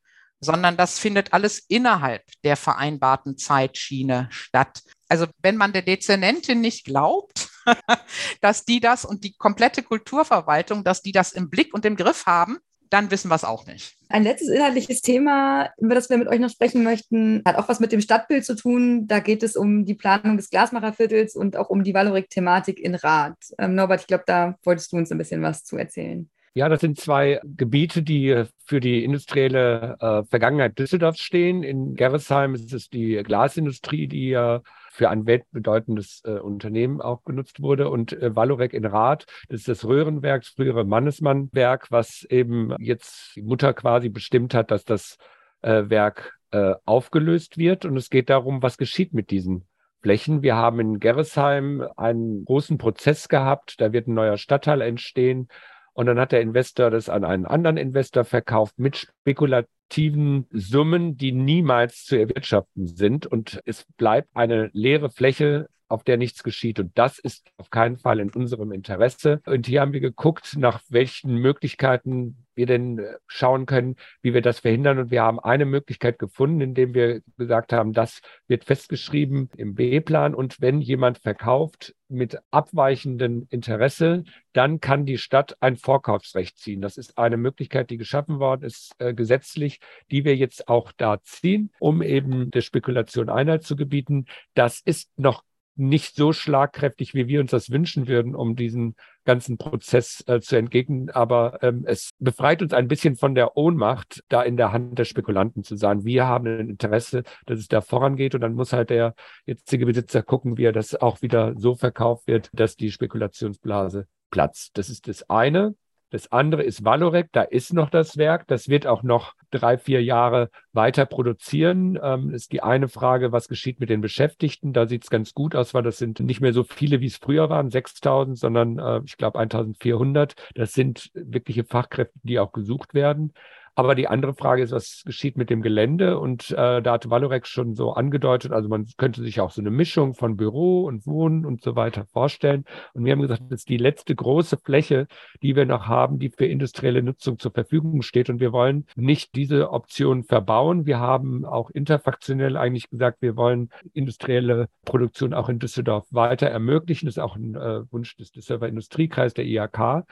sondern 0.44 0.76
das 0.76 0.98
findet 0.98 1.32
alles 1.32 1.64
innerhalb 1.68 2.22
der 2.44 2.56
vereinbarten 2.56 3.36
Zeitschiene 3.36 4.28
statt. 4.30 4.82
Also 5.08 5.26
wenn 5.42 5.56
man 5.56 5.72
der 5.72 5.82
Dezernentin 5.82 6.60
nicht 6.60 6.84
glaubt, 6.84 7.48
dass 8.40 8.64
die 8.64 8.80
das 8.80 9.04
und 9.04 9.24
die 9.24 9.34
komplette 9.34 9.82
Kulturverwaltung, 9.82 10.84
dass 10.84 11.02
die 11.02 11.12
das 11.12 11.32
im 11.32 11.50
Blick 11.50 11.74
und 11.74 11.84
im 11.84 11.96
Griff 11.96 12.26
haben, 12.26 12.58
dann 12.90 13.10
wissen 13.10 13.28
wir 13.28 13.34
es 13.34 13.44
auch 13.44 13.66
nicht. 13.66 13.96
Ein 14.08 14.22
letztes 14.22 14.48
inhaltliches 14.48 15.00
Thema, 15.00 15.70
über 15.78 15.96
das 15.96 16.10
wir 16.10 16.16
mit 16.16 16.28
euch 16.28 16.38
noch 16.38 16.50
sprechen 16.50 16.84
möchten, 16.84 17.42
hat 17.44 17.56
auch 17.56 17.68
was 17.68 17.80
mit 17.80 17.90
dem 17.90 18.00
Stadtbild 18.00 18.44
zu 18.44 18.54
tun. 18.54 19.08
Da 19.08 19.18
geht 19.18 19.42
es 19.42 19.56
um 19.56 19.84
die 19.84 19.94
Planung 19.94 20.36
des 20.36 20.48
Glasmacherviertels 20.50 21.34
und 21.34 21.56
auch 21.56 21.70
um 21.70 21.82
die 21.82 21.92
Valorik-Thematik 21.92 22.78
in 22.78 22.94
Rath. 22.94 23.36
Ähm, 23.58 23.74
Norbert, 23.74 24.02
ich 24.02 24.06
glaube, 24.06 24.24
da 24.26 24.54
wolltest 24.62 24.92
du 24.92 24.96
uns 24.96 25.10
ein 25.10 25.18
bisschen 25.18 25.42
was 25.42 25.64
zu 25.64 25.76
erzählen. 25.76 26.30
Ja, 26.56 26.68
das 26.68 26.82
sind 26.82 27.00
zwei 27.00 27.40
Gebiete, 27.42 28.04
die 28.04 28.44
für 28.64 28.78
die 28.78 29.02
industrielle 29.02 29.96
äh, 29.98 30.22
Vergangenheit 30.22 30.78
Düsseldorfs 30.78 31.18
stehen. 31.18 31.64
In 31.64 31.96
Gerresheim 31.96 32.54
ist 32.54 32.72
es 32.72 32.88
die 32.88 33.20
Glasindustrie, 33.24 34.06
die 34.06 34.28
ja 34.28 34.62
für 34.92 35.10
ein 35.10 35.26
weltbedeutendes 35.26 36.22
äh, 36.24 36.38
Unternehmen 36.38 37.00
auch 37.00 37.24
genutzt 37.24 37.60
wurde. 37.60 37.90
Und 37.90 38.12
äh, 38.12 38.36
Valorec 38.36 38.72
in 38.72 38.84
Rath, 38.84 39.26
das 39.48 39.60
ist 39.60 39.68
das 39.68 39.84
Röhrenwerk, 39.84 40.42
das 40.42 40.52
frühere 40.52 40.84
Mannesmann-Werk, 40.84 41.90
was 41.90 42.24
eben 42.30 42.72
jetzt 42.78 43.34
die 43.34 43.42
Mutter 43.42 43.74
quasi 43.74 44.08
bestimmt 44.08 44.54
hat, 44.54 44.70
dass 44.70 44.84
das 44.84 45.16
äh, 45.62 45.90
Werk 45.90 46.38
äh, 46.52 46.74
aufgelöst 46.84 47.58
wird. 47.58 47.84
Und 47.84 47.96
es 47.96 48.10
geht 48.10 48.30
darum, 48.30 48.62
was 48.62 48.78
geschieht 48.78 49.12
mit 49.12 49.32
diesen 49.32 49.66
Flächen. 50.02 50.42
Wir 50.42 50.54
haben 50.54 50.78
in 50.78 51.00
Gerresheim 51.00 51.84
einen 51.96 52.44
großen 52.44 52.78
Prozess 52.78 53.28
gehabt. 53.28 53.80
Da 53.80 53.92
wird 53.92 54.06
ein 54.06 54.14
neuer 54.14 54.36
Stadtteil 54.36 54.82
entstehen. 54.82 55.48
Und 55.94 56.06
dann 56.06 56.18
hat 56.18 56.32
der 56.32 56.40
Investor 56.40 56.90
das 56.90 57.08
an 57.08 57.24
einen 57.24 57.46
anderen 57.46 57.76
Investor 57.76 58.24
verkauft 58.24 58.78
mit 58.78 58.96
spekulativen 58.96 60.46
Summen, 60.50 61.16
die 61.16 61.32
niemals 61.32 62.04
zu 62.04 62.16
erwirtschaften 62.16 62.86
sind. 62.88 63.26
Und 63.26 63.60
es 63.64 63.86
bleibt 63.96 64.28
eine 64.34 64.70
leere 64.72 65.08
Fläche, 65.08 65.68
auf 65.88 66.02
der 66.02 66.16
nichts 66.16 66.42
geschieht. 66.42 66.80
Und 66.80 66.98
das 66.98 67.18
ist 67.18 67.48
auf 67.56 67.70
keinen 67.70 67.96
Fall 67.96 68.18
in 68.18 68.30
unserem 68.30 68.72
Interesse. 68.72 69.40
Und 69.46 69.66
hier 69.66 69.80
haben 69.80 69.92
wir 69.92 70.00
geguckt, 70.00 70.56
nach 70.56 70.82
welchen 70.88 71.36
Möglichkeiten 71.36 72.43
wir 72.54 72.66
denn 72.66 72.98
äh, 72.98 73.16
schauen 73.26 73.66
können, 73.66 73.96
wie 74.22 74.34
wir 74.34 74.42
das 74.42 74.60
verhindern. 74.60 74.98
Und 74.98 75.10
wir 75.10 75.22
haben 75.22 75.40
eine 75.40 75.64
Möglichkeit 75.64 76.18
gefunden, 76.18 76.60
indem 76.60 76.94
wir 76.94 77.20
gesagt 77.36 77.72
haben, 77.72 77.92
das 77.92 78.20
wird 78.46 78.64
festgeschrieben 78.64 79.50
im 79.56 79.74
B-Plan. 79.74 80.34
Und 80.34 80.60
wenn 80.60 80.80
jemand 80.80 81.18
verkauft 81.18 81.94
mit 82.08 82.38
abweichendem 82.50 83.46
Interesse, 83.50 84.24
dann 84.52 84.80
kann 84.80 85.06
die 85.06 85.18
Stadt 85.18 85.56
ein 85.60 85.76
Vorkaufsrecht 85.76 86.58
ziehen. 86.58 86.80
Das 86.80 86.96
ist 86.96 87.18
eine 87.18 87.36
Möglichkeit, 87.36 87.90
die 87.90 87.96
geschaffen 87.96 88.38
worden 88.38 88.64
ist, 88.64 88.92
äh, 88.98 89.14
gesetzlich, 89.14 89.80
die 90.10 90.24
wir 90.24 90.36
jetzt 90.36 90.68
auch 90.68 90.92
da 90.96 91.20
ziehen, 91.22 91.70
um 91.78 92.02
eben 92.02 92.50
der 92.50 92.60
Spekulation 92.60 93.28
Einhalt 93.28 93.64
zu 93.64 93.76
gebieten. 93.76 94.26
Das 94.54 94.80
ist 94.84 95.10
noch 95.18 95.42
nicht 95.76 96.14
so 96.14 96.32
schlagkräftig, 96.32 97.14
wie 97.14 97.26
wir 97.26 97.40
uns 97.40 97.50
das 97.50 97.70
wünschen 97.70 98.06
würden, 98.06 98.34
um 98.34 98.56
diesen 98.56 98.94
ganzen 99.24 99.58
Prozess 99.58 100.22
äh, 100.26 100.40
zu 100.40 100.56
entgegnen. 100.56 101.10
Aber 101.10 101.58
ähm, 101.62 101.84
es 101.86 102.10
befreit 102.18 102.62
uns 102.62 102.72
ein 102.72 102.88
bisschen 102.88 103.16
von 103.16 103.34
der 103.34 103.56
Ohnmacht, 103.56 104.22
da 104.28 104.42
in 104.42 104.56
der 104.56 104.72
Hand 104.72 104.98
der 104.98 105.04
Spekulanten 105.04 105.64
zu 105.64 105.76
sein. 105.76 106.04
Wir 106.04 106.26
haben 106.26 106.46
ein 106.46 106.70
Interesse, 106.70 107.22
dass 107.46 107.58
es 107.58 107.68
da 107.68 107.80
vorangeht 107.80 108.34
und 108.34 108.40
dann 108.40 108.54
muss 108.54 108.72
halt 108.72 108.90
der 108.90 109.14
jetzige 109.46 109.86
Besitzer 109.86 110.22
gucken, 110.22 110.56
wie 110.58 110.64
er 110.64 110.72
das 110.72 110.94
auch 110.94 111.22
wieder 111.22 111.54
so 111.56 111.74
verkauft 111.74 112.26
wird, 112.26 112.50
dass 112.52 112.76
die 112.76 112.90
Spekulationsblase 112.90 114.06
platzt. 114.30 114.76
Das 114.76 114.90
ist 114.90 115.08
das 115.08 115.28
eine. 115.30 115.74
Das 116.10 116.30
andere 116.30 116.62
ist 116.62 116.84
Valorec, 116.84 117.30
da 117.32 117.42
ist 117.42 117.72
noch 117.72 117.90
das 117.90 118.16
Werk. 118.16 118.46
Das 118.46 118.68
wird 118.68 118.86
auch 118.86 119.02
noch 119.02 119.34
drei, 119.50 119.78
vier 119.78 120.02
Jahre 120.02 120.50
weiter 120.72 121.06
produzieren. 121.06 121.98
Ähm, 122.02 122.30
ist 122.30 122.52
die 122.52 122.62
eine 122.62 122.88
Frage, 122.88 123.32
was 123.32 123.48
geschieht 123.48 123.80
mit 123.80 123.90
den 123.90 124.00
Beschäftigten? 124.00 124.72
Da 124.72 124.86
sieht 124.86 125.04
es 125.04 125.10
ganz 125.10 125.34
gut 125.34 125.56
aus, 125.56 125.74
weil 125.74 125.82
das 125.82 125.98
sind 125.98 126.20
nicht 126.20 126.40
mehr 126.40 126.52
so 126.52 126.64
viele, 126.64 127.00
wie 127.00 127.06
es 127.06 127.16
früher 127.16 127.50
waren, 127.50 127.70
6000, 127.70 128.38
sondern 128.38 128.78
äh, 128.78 129.00
ich 129.04 129.16
glaube 129.16 129.38
1400. 129.38 130.34
Das 130.54 130.72
sind 130.72 131.10
wirkliche 131.14 131.64
Fachkräfte, 131.64 132.18
die 132.22 132.38
auch 132.38 132.52
gesucht 132.52 132.94
werden. 132.94 133.32
Aber 133.76 133.96
die 133.96 134.06
andere 134.06 134.34
Frage 134.34 134.62
ist, 134.62 134.70
was 134.70 135.02
geschieht 135.04 135.36
mit 135.36 135.50
dem 135.50 135.60
Gelände? 135.60 136.20
Und 136.20 136.52
äh, 136.52 136.80
da 136.80 136.92
hat 136.92 137.10
Valorex 137.10 137.48
schon 137.48 137.74
so 137.74 137.92
angedeutet, 137.92 138.52
also 138.52 138.68
man 138.68 138.86
könnte 138.96 139.20
sich 139.20 139.40
auch 139.40 139.50
so 139.50 139.60
eine 139.60 139.70
Mischung 139.70 140.14
von 140.14 140.36
Büro 140.36 140.84
und 140.84 141.06
Wohnen 141.06 141.44
und 141.44 141.60
so 141.60 141.74
weiter 141.74 142.06
vorstellen. 142.06 142.64
Und 142.92 143.04
wir 143.04 143.12
haben 143.12 143.22
gesagt, 143.22 143.42
das 143.48 143.60
ist 143.60 143.68
die 143.68 143.76
letzte 143.76 144.14
große 144.14 144.58
Fläche, 144.58 145.08
die 145.42 145.56
wir 145.56 145.66
noch 145.66 145.88
haben, 145.88 146.20
die 146.20 146.30
für 146.30 146.46
industrielle 146.46 147.02
Nutzung 147.02 147.40
zur 147.40 147.50
Verfügung 147.50 148.02
steht. 148.02 148.30
Und 148.30 148.38
wir 148.38 148.52
wollen 148.52 148.86
nicht 148.94 149.34
diese 149.34 149.72
Option 149.72 150.22
verbauen. 150.22 150.86
Wir 150.86 151.00
haben 151.00 151.44
auch 151.44 151.70
interfraktionell 151.70 152.56
eigentlich 152.56 152.90
gesagt, 152.90 153.22
wir 153.22 153.36
wollen 153.36 153.70
industrielle 153.92 154.68
Produktion 154.84 155.34
auch 155.34 155.48
in 155.48 155.58
Düsseldorf 155.58 156.06
weiter 156.12 156.46
ermöglichen. 156.46 157.06
Das 157.06 157.16
ist 157.16 157.22
auch 157.22 157.34
ein 157.34 157.56
äh, 157.56 157.90
Wunsch 157.90 158.16
des 158.16 158.30
Düsseldorfer 158.30 158.68
Industriekreis 158.68 159.34
der 159.34 159.46
IHK. 159.46 160.04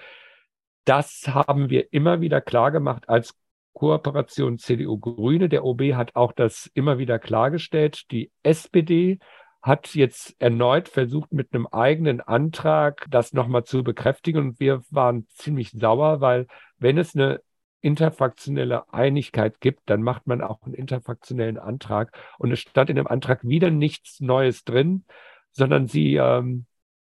Das 0.85 1.29
haben 1.29 1.71
wir 1.71 1.93
immer 1.93 2.21
wieder 2.21 2.41
klar 2.41 2.73
gemacht 2.73 3.09
als 3.09 3.37
Kooperation 3.73 4.59
CDU-Grüne. 4.59 5.49
Der 5.49 5.65
OB 5.65 5.95
hat 5.95 6.15
auch 6.17 6.33
das 6.33 6.71
immer 6.75 6.99
wieder 6.99 7.19
klargestellt. 7.19 8.11
Die 8.11 8.31
SPD 8.43 9.19
hat 9.63 9.95
jetzt 9.95 10.35
erneut 10.41 10.89
versucht, 10.89 11.33
mit 11.33 11.55
einem 11.55 11.67
eigenen 11.69 12.21
Antrag 12.21 13.07
das 13.11 13.33
nochmal 13.33 13.65
zu 13.65 13.85
bekräftigen. 13.85 14.41
Und 14.41 14.61
wir 14.61 14.83
waren 14.91 15.27
ziemlich 15.29 15.71
sauer, 15.71 16.21
weil 16.21 16.47
wenn 16.79 16.99
es 16.99 17.15
eine 17.15 17.41
interfraktionelle 17.81 18.93
Einigkeit 18.93 19.61
gibt, 19.61 19.83
dann 19.87 20.03
macht 20.03 20.27
man 20.27 20.41
auch 20.41 20.63
einen 20.63 20.75
interfraktionellen 20.75 21.59
Antrag. 21.59 22.17
Und 22.39 22.53
es 22.53 22.61
stand 22.61 22.91
in 22.91 22.97
dem 22.97 23.07
Antrag 23.07 23.43
wieder 23.43 23.71
nichts 23.71 24.21
Neues 24.21 24.65
drin, 24.65 25.05
sondern 25.53 25.87
sie 25.87 26.17
ähm, 26.17 26.67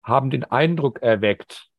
haben 0.04 0.30
den 0.30 0.44
Eindruck 0.44 1.02
erweckt, 1.02 1.70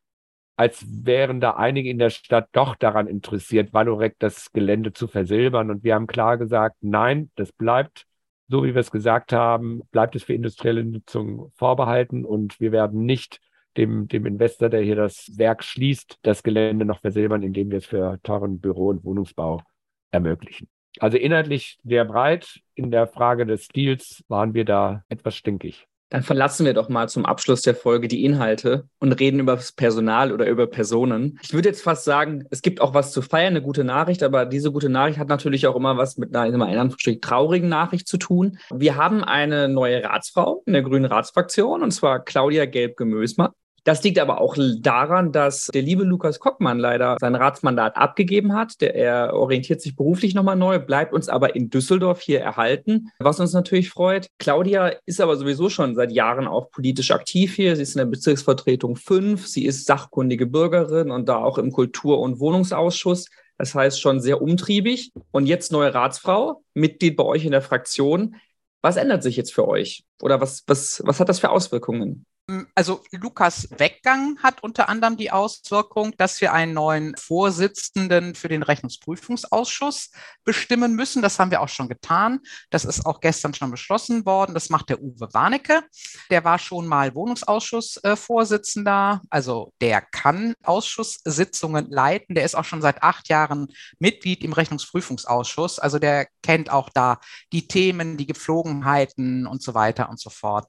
als 0.57 0.85
wären 0.89 1.39
da 1.39 1.51
einige 1.51 1.89
in 1.89 1.99
der 1.99 2.09
Stadt 2.09 2.49
doch 2.51 2.75
daran 2.75 3.07
interessiert, 3.07 3.73
Valorec 3.73 4.15
das 4.19 4.51
Gelände 4.51 4.91
zu 4.91 5.07
versilbern. 5.07 5.69
Und 5.69 5.83
wir 5.83 5.93
haben 5.93 6.07
klar 6.07 6.37
gesagt, 6.37 6.77
nein, 6.81 7.29
das 7.35 7.51
bleibt, 7.51 8.05
so 8.47 8.63
wie 8.63 8.73
wir 8.73 8.81
es 8.81 8.91
gesagt 8.91 9.33
haben, 9.33 9.83
bleibt 9.91 10.15
es 10.15 10.23
für 10.23 10.33
industrielle 10.33 10.83
Nutzung 10.83 11.51
vorbehalten 11.55 12.25
und 12.25 12.59
wir 12.59 12.71
werden 12.71 13.05
nicht 13.05 13.39
dem, 13.77 14.07
dem 14.07 14.25
Investor, 14.25 14.69
der 14.69 14.81
hier 14.81 14.95
das 14.95 15.31
Werk 15.37 15.63
schließt, 15.63 16.17
das 16.23 16.41
Gelände 16.41 16.85
noch 16.85 17.01
versilbern, 17.01 17.43
indem 17.43 17.69
wir 17.69 17.77
es 17.77 17.85
für 17.85 18.19
teuren 18.23 18.59
Büro- 18.59 18.89
und 18.89 19.03
Wohnungsbau 19.03 19.61
ermöglichen. 20.09 20.67
Also 20.99 21.17
inhaltlich 21.17 21.77
sehr 21.83 22.05
breit. 22.05 22.59
In 22.73 22.89
der 22.89 23.05
Frage 23.05 23.45
des 23.45 23.65
Stils 23.65 24.23
waren 24.27 24.55
wir 24.55 24.65
da 24.65 25.03
etwas 25.09 25.35
stinkig. 25.35 25.87
Dann 26.09 26.23
verlassen 26.23 26.65
wir 26.65 26.73
doch 26.73 26.87
mal 26.87 27.09
zum 27.09 27.25
Abschluss 27.25 27.61
der 27.61 27.75
Folge 27.75 28.07
die 28.07 28.23
Inhalte 28.23 28.87
und 28.99 29.11
reden 29.13 29.39
über 29.39 29.55
das 29.55 29.73
Personal 29.73 30.31
oder 30.31 30.47
über 30.47 30.67
Personen. 30.67 31.37
Ich 31.41 31.53
würde 31.53 31.69
jetzt 31.69 31.83
fast 31.83 32.05
sagen, 32.05 32.45
es 32.49 32.61
gibt 32.61 32.79
auch 32.79 32.93
was 32.93 33.11
zu 33.11 33.21
feiern, 33.21 33.53
eine 33.53 33.61
gute 33.61 33.83
Nachricht, 33.83 34.23
aber 34.23 34.45
diese 34.45 34.71
gute 34.71 34.89
Nachricht 34.89 35.19
hat 35.19 35.27
natürlich 35.27 35.67
auch 35.67 35.75
immer 35.75 35.97
was 35.97 36.17
mit 36.17 36.33
einer, 36.35 36.47
in 36.47 36.61
Anführungsstrichen, 36.61 37.21
traurigen 37.21 37.69
Nachricht 37.69 38.07
zu 38.07 38.17
tun. 38.17 38.57
Wir 38.73 38.95
haben 38.95 39.23
eine 39.23 39.67
neue 39.67 40.03
Ratsfrau 40.03 40.63
in 40.65 40.73
der 40.73 40.83
Grünen 40.83 41.05
Ratsfraktion 41.05 41.83
und 41.83 41.91
zwar 41.91 42.23
Claudia 42.23 42.65
Gelb-Gemösmann. 42.65 43.51
Das 43.87 44.03
liegt 44.03 44.19
aber 44.19 44.41
auch 44.41 44.57
daran, 44.81 45.31
dass 45.31 45.67
der 45.67 45.81
liebe 45.81 46.03
Lukas 46.03 46.39
Kockmann 46.39 46.77
leider 46.77 47.15
sein 47.21 47.35
Ratsmandat 47.35 47.95
abgegeben 47.95 48.51
hat. 48.51 48.81
Der, 48.81 48.93
er 48.95 49.33
orientiert 49.33 49.79
sich 49.79 49.95
beruflich 49.95 50.35
nochmal 50.35 50.57
neu, 50.57 50.77
bleibt 50.77 51.13
uns 51.13 51.29
aber 51.29 51.55
in 51.55 51.69
Düsseldorf 51.69 52.19
hier 52.19 52.41
erhalten, 52.41 53.13
was 53.19 53.39
uns 53.39 53.53
natürlich 53.53 53.89
freut. 53.89 54.27
Claudia 54.39 54.91
ist 55.05 55.21
aber 55.21 55.37
sowieso 55.37 55.69
schon 55.69 55.95
seit 55.95 56.11
Jahren 56.11 56.47
auch 56.47 56.69
politisch 56.69 57.11
aktiv 57.11 57.55
hier. 57.55 57.77
Sie 57.77 57.83
ist 57.83 57.95
in 57.95 57.99
der 57.99 58.07
Bezirksvertretung 58.07 58.97
5. 58.97 59.47
Sie 59.47 59.65
ist 59.65 59.85
sachkundige 59.85 60.47
Bürgerin 60.47 61.09
und 61.09 61.29
da 61.29 61.37
auch 61.37 61.57
im 61.57 61.71
Kultur- 61.71 62.19
und 62.19 62.41
Wohnungsausschuss. 62.41 63.29
Das 63.57 63.73
heißt 63.73 64.01
schon 64.01 64.19
sehr 64.19 64.41
umtriebig. 64.41 65.13
Und 65.31 65.45
jetzt 65.45 65.71
neue 65.71 65.93
Ratsfrau, 65.93 66.61
Mitglied 66.73 67.15
bei 67.15 67.23
euch 67.23 67.45
in 67.45 67.51
der 67.51 67.61
Fraktion. 67.61 68.35
Was 68.81 68.97
ändert 68.97 69.23
sich 69.23 69.37
jetzt 69.37 69.53
für 69.53 69.65
euch? 69.65 70.03
Oder 70.21 70.41
was, 70.41 70.65
was, 70.67 71.01
was 71.05 71.21
hat 71.21 71.29
das 71.29 71.39
für 71.39 71.51
Auswirkungen? 71.51 72.25
Also 72.75 73.03
Lukas 73.11 73.67
Weggang 73.77 74.39
hat 74.41 74.63
unter 74.63 74.87
anderem 74.87 75.17
die 75.17 75.31
Auswirkung, 75.31 76.13
dass 76.17 76.39
wir 76.39 76.53
einen 76.53 76.73
neuen 76.73 77.13
Vorsitzenden 77.17 78.35
für 78.35 78.47
den 78.47 78.63
Rechnungsprüfungsausschuss 78.63 80.11
bestimmen 80.45 80.95
müssen. 80.95 81.21
Das 81.21 81.39
haben 81.39 81.51
wir 81.51 81.61
auch 81.61 81.67
schon 81.67 81.89
getan. 81.89 82.39
Das 82.69 82.85
ist 82.85 83.05
auch 83.05 83.19
gestern 83.19 83.53
schon 83.53 83.69
beschlossen 83.69 84.25
worden. 84.25 84.53
Das 84.53 84.69
macht 84.69 84.87
der 84.87 85.01
Uwe 85.01 85.27
Warnecke. 85.33 85.83
Der 86.29 86.45
war 86.45 86.57
schon 86.57 86.87
mal 86.87 87.13
Wohnungsausschussvorsitzender. 87.15 89.19
Also 89.29 89.73
der 89.81 89.99
kann 89.99 90.53
Ausschusssitzungen 90.63 91.89
leiten. 91.89 92.33
Der 92.33 92.45
ist 92.45 92.55
auch 92.55 92.63
schon 92.63 92.81
seit 92.81 93.03
acht 93.03 93.27
Jahren 93.27 93.67
Mitglied 93.99 94.41
im 94.45 94.53
Rechnungsprüfungsausschuss. 94.53 95.79
Also 95.79 95.99
der 95.99 96.27
kennt 96.43 96.69
auch 96.69 96.89
da 96.93 97.19
die 97.51 97.67
Themen, 97.67 98.15
die 98.15 98.25
Gepflogenheiten 98.25 99.47
und 99.47 99.61
so 99.61 99.73
weiter 99.73 100.07
und 100.07 100.17
so 100.17 100.29
fort. 100.29 100.65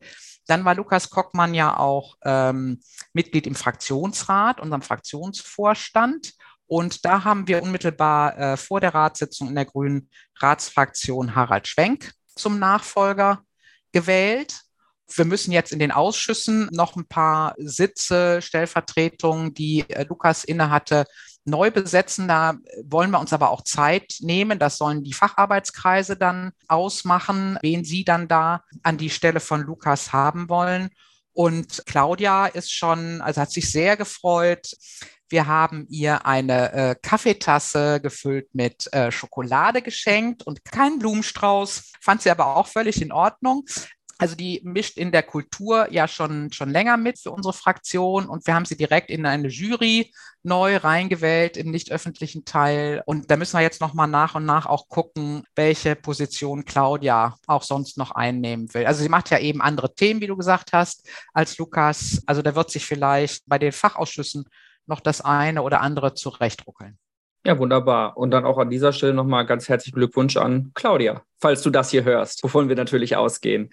Dann 0.49 0.65
war 0.65 0.75
Lukas 0.75 1.11
Kockmann 1.11 1.55
ja 1.55 1.77
auch 1.77 2.17
ähm, 2.25 2.81
Mitglied 3.13 3.47
im 3.47 3.55
Fraktionsrat, 3.55 4.61
unserem 4.61 4.83
Fraktionsvorstand. 4.83 6.33
Und 6.67 7.05
da 7.05 7.25
haben 7.25 7.47
wir 7.47 7.63
unmittelbar 7.63 8.39
äh, 8.39 8.57
vor 8.57 8.81
der 8.81 8.95
Ratssitzung 8.95 9.49
in 9.49 9.55
der 9.55 9.67
Grünen 9.67 10.11
Ratsfraktion 10.41 11.35
Harald 11.35 11.69
Schwenk 11.69 12.13
zum 12.35 12.59
Nachfolger 12.59 13.43
gewählt. 13.93 14.61
Wir 15.15 15.25
müssen 15.25 15.53
jetzt 15.53 15.73
in 15.73 15.79
den 15.79 15.93
Ausschüssen 15.93 16.69
noch 16.73 16.97
ein 16.97 17.07
paar 17.07 17.55
Sitze, 17.59 18.41
Stellvertretungen, 18.43 19.55
die 19.55 19.89
äh, 19.89 20.05
Lukas 20.09 20.45
innehatte, 20.45 21.05
neu 21.45 21.71
besetzen. 21.71 22.29
Da 22.29 22.57
wollen 22.85 23.11
wir 23.11 23.21
uns 23.21 23.33
aber 23.33 23.51
auch 23.51 23.63
Zeit 23.63 24.17
nehmen. 24.21 24.59
Das 24.59 24.79
sollen 24.79 25.05
die 25.05 25.13
Facharbeitskreise 25.13 26.17
dann 26.17 26.53
ausmachen, 26.69 27.59
wen 27.63 27.85
sie 27.85 28.05
dann 28.05 28.29
da 28.29 28.63
an 28.83 28.99
die 28.99 29.11
Stelle 29.11 29.41
von 29.41 29.63
Lukas 29.63 30.13
haben 30.13 30.49
wollen. 30.49 30.91
Und 31.33 31.85
Claudia 31.87 32.47
ist 32.47 32.73
schon, 32.73 33.21
also 33.21 33.41
hat 33.41 33.53
sich 33.53 33.71
sehr 33.71 33.97
gefreut. 33.97 34.73
Wir 35.29 35.47
haben 35.47 35.87
ihr 35.91 36.27
eine 36.27 36.73
äh, 36.73 36.95
Kaffeetasse 37.01 38.01
gefüllt 38.01 38.55
mit 38.55 38.93
äh, 38.93 39.13
Schokolade 39.13 39.83
geschenkt 39.83 40.43
und 40.43 40.65
keinen 40.65 40.99
Blumenstrauß. 40.99 41.93
Fand 42.01 42.23
sie 42.23 42.31
aber 42.31 42.57
auch 42.57 42.67
völlig 42.67 43.03
in 43.03 43.13
Ordnung. 43.13 43.65
Also 44.19 44.35
die 44.35 44.61
mischt 44.65 44.99
in 44.99 45.13
der 45.13 45.23
Kultur 45.23 45.87
ja 45.93 46.09
schon, 46.09 46.53
schon 46.53 46.71
länger 46.71 46.97
mit 46.97 47.21
für 47.21 47.31
unsere 47.31 47.53
Fraktion 47.53 48.27
und 48.27 48.47
wir 48.49 48.55
haben 48.55 48.65
sie 48.65 48.77
direkt 48.77 49.11
in 49.11 49.25
eine 49.25 49.47
Jury 49.47 50.13
neu 50.43 50.77
reingewählt 50.77 51.57
im 51.57 51.71
nicht 51.71 51.93
öffentlichen 51.93 52.45
Teil. 52.45 53.03
Und 53.07 53.31
da 53.31 53.37
müssen 53.37 53.57
wir 53.57 53.63
jetzt 53.63 53.81
nochmal 53.81 54.09
nach 54.09 54.35
und 54.35 54.45
nach 54.45 54.67
auch 54.67 54.89
gucken, 54.89 55.45
welche 55.55 55.95
Position 55.95 56.65
Claudia 56.65 57.37
auch 57.47 57.63
sonst 57.63 57.97
noch 57.97 58.11
einnehmen 58.11 58.75
will. 58.75 58.87
Also 58.87 59.03
sie 59.03 59.09
macht 59.09 59.31
ja 59.31 59.39
eben 59.39 59.61
andere 59.61 59.95
Themen, 59.95 60.21
wie 60.21 60.27
du 60.27 60.37
gesagt 60.37 60.73
hast, 60.73 61.09
als 61.33 61.57
Lukas. 61.59 62.21
Also 62.27 62.43
da 62.43 62.57
wird 62.57 62.71
sich 62.73 62.85
vielleicht 62.85 63.45
bei 63.47 63.59
den 63.59 63.73
Fachausschüssen 63.73 64.47
noch 64.87 65.01
das 65.01 65.21
eine 65.21 65.63
oder 65.63 65.81
andere 65.81 66.15
zurechtruckeln. 66.15 66.99
Ja, 67.45 67.59
wunderbar. 67.59 68.17
Und 68.17 68.33
dann 68.33 68.45
auch 68.45 68.59
an 68.59 68.69
dieser 68.69 68.93
Stelle 68.93 69.15
nochmal 69.15 69.47
ganz 69.47 69.69
herzlichen 69.69 69.95
Glückwunsch 69.95 70.37
an 70.37 70.73
Claudia, 70.75 71.23
falls 71.41 71.63
du 71.63 71.71
das 71.71 71.91
hier 71.91 72.05
hörst, 72.05 72.43
wovon 72.43 72.69
wir 72.69 72.77
natürlich 72.77 73.17
ausgehen. 73.17 73.71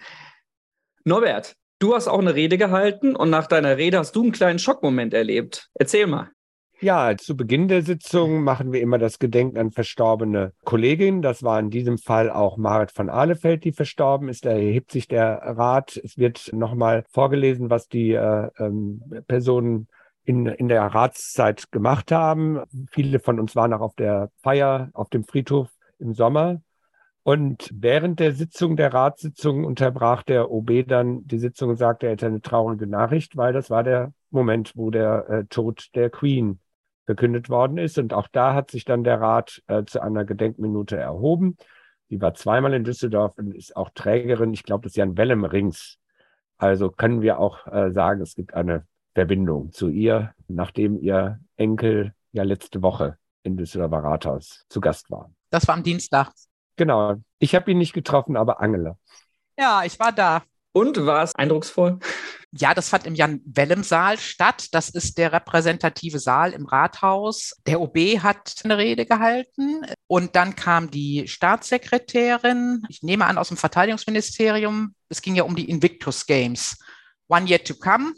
Norbert, 1.06 1.54
du 1.78 1.94
hast 1.94 2.08
auch 2.08 2.18
eine 2.18 2.34
Rede 2.34 2.58
gehalten 2.58 3.14
und 3.14 3.30
nach 3.30 3.46
deiner 3.46 3.76
Rede 3.76 4.00
hast 4.00 4.16
du 4.16 4.24
einen 4.24 4.32
kleinen 4.32 4.58
Schockmoment 4.58 5.14
erlebt. 5.14 5.70
Erzähl 5.74 6.08
mal. 6.08 6.30
Ja, 6.80 7.16
zu 7.16 7.36
Beginn 7.36 7.68
der 7.68 7.82
Sitzung 7.82 8.42
machen 8.42 8.72
wir 8.72 8.80
immer 8.80 8.98
das 8.98 9.20
Gedenken 9.20 9.56
an 9.56 9.70
verstorbene 9.70 10.52
Kolleginnen. 10.64 11.22
Das 11.22 11.44
war 11.44 11.60
in 11.60 11.70
diesem 11.70 11.96
Fall 11.96 12.28
auch 12.28 12.56
Marit 12.56 12.90
von 12.90 13.08
Ahlefeld, 13.08 13.62
die 13.62 13.70
verstorben 13.70 14.28
ist. 14.28 14.44
Da 14.44 14.50
erhebt 14.50 14.90
sich 14.90 15.06
der 15.06 15.40
Rat. 15.44 15.96
Es 16.02 16.18
wird 16.18 16.52
nochmal 16.52 17.04
vorgelesen, 17.12 17.70
was 17.70 17.86
die 17.86 18.10
äh, 18.10 18.48
ähm, 18.58 19.00
Personen 19.28 19.86
in, 20.24 20.46
in 20.46 20.66
der 20.66 20.82
Ratszeit 20.82 21.70
gemacht 21.70 22.10
haben. 22.10 22.62
Viele 22.90 23.20
von 23.20 23.38
uns 23.38 23.54
waren 23.54 23.72
auch 23.72 23.80
auf 23.80 23.94
der 23.94 24.32
Feier 24.42 24.90
auf 24.92 25.08
dem 25.08 25.22
Friedhof 25.22 25.68
im 26.00 26.14
Sommer. 26.14 26.60
Und 27.26 27.70
während 27.74 28.20
der 28.20 28.30
Sitzung, 28.30 28.76
der 28.76 28.94
Ratssitzung, 28.94 29.64
unterbrach 29.64 30.22
der 30.22 30.48
OB 30.48 30.86
dann 30.86 31.26
die 31.26 31.40
Sitzung 31.40 31.70
und 31.70 31.76
sagte, 31.76 32.06
er 32.06 32.12
hätte 32.12 32.26
eine 32.26 32.40
traurige 32.40 32.86
Nachricht, 32.86 33.36
weil 33.36 33.52
das 33.52 33.68
war 33.68 33.82
der 33.82 34.12
Moment, 34.30 34.76
wo 34.76 34.92
der 34.92 35.28
äh, 35.28 35.44
Tod 35.46 35.88
der 35.96 36.08
Queen 36.08 36.60
verkündet 37.04 37.50
worden 37.50 37.78
ist. 37.78 37.98
Und 37.98 38.12
auch 38.12 38.28
da 38.28 38.54
hat 38.54 38.70
sich 38.70 38.84
dann 38.84 39.02
der 39.02 39.20
Rat 39.20 39.60
äh, 39.66 39.82
zu 39.82 40.00
einer 40.00 40.24
Gedenkminute 40.24 40.98
erhoben. 40.98 41.56
Sie 42.08 42.20
war 42.20 42.34
zweimal 42.34 42.74
in 42.74 42.84
Düsseldorf 42.84 43.36
und 43.38 43.56
ist 43.56 43.74
auch 43.74 43.90
Trägerin, 43.92 44.52
ich 44.52 44.62
glaube, 44.62 44.84
des 44.84 44.94
Jan 44.94 45.16
Wellem 45.16 45.44
Rings. 45.44 45.98
Also 46.58 46.90
können 46.90 47.22
wir 47.22 47.40
auch 47.40 47.66
äh, 47.66 47.90
sagen, 47.90 48.20
es 48.20 48.36
gibt 48.36 48.54
eine 48.54 48.86
Verbindung 49.16 49.72
zu 49.72 49.88
ihr, 49.88 50.32
nachdem 50.46 50.96
ihr 50.96 51.40
Enkel 51.56 52.14
ja 52.30 52.44
letzte 52.44 52.82
Woche 52.82 53.18
in 53.42 53.56
Düsseldorfer 53.56 54.04
Rathaus 54.04 54.64
zu 54.68 54.80
Gast 54.80 55.10
war. 55.10 55.28
Das 55.50 55.66
war 55.66 55.74
am 55.74 55.82
Dienstag. 55.82 56.30
Genau. 56.76 57.16
Ich 57.38 57.54
habe 57.54 57.70
ihn 57.70 57.78
nicht 57.78 57.92
getroffen, 57.92 58.36
aber 58.36 58.60
Angela. 58.60 58.96
Ja, 59.58 59.84
ich 59.84 59.98
war 59.98 60.12
da. 60.12 60.42
Und 60.72 61.06
war 61.06 61.22
es 61.22 61.34
eindrucksvoll? 61.34 61.98
Ja, 62.52 62.74
das 62.74 62.90
fand 62.90 63.06
im 63.06 63.14
Jan-Wellem-Saal 63.14 64.18
statt. 64.18 64.68
Das 64.72 64.90
ist 64.90 65.16
der 65.16 65.32
repräsentative 65.32 66.18
Saal 66.18 66.52
im 66.52 66.66
Rathaus. 66.66 67.54
Der 67.66 67.80
OB 67.80 67.96
hat 68.22 68.56
eine 68.64 68.76
Rede 68.76 69.06
gehalten 69.06 69.86
und 70.06 70.36
dann 70.36 70.54
kam 70.54 70.90
die 70.90 71.28
Staatssekretärin, 71.28 72.82
ich 72.88 73.02
nehme 73.02 73.24
an 73.26 73.38
aus 73.38 73.48
dem 73.48 73.56
Verteidigungsministerium. 73.56 74.94
Es 75.08 75.22
ging 75.22 75.34
ja 75.34 75.44
um 75.44 75.56
die 75.56 75.68
Invictus 75.68 76.26
Games. 76.26 76.78
One 77.28 77.46
Year 77.46 77.62
to 77.64 77.74
Come 77.74 78.12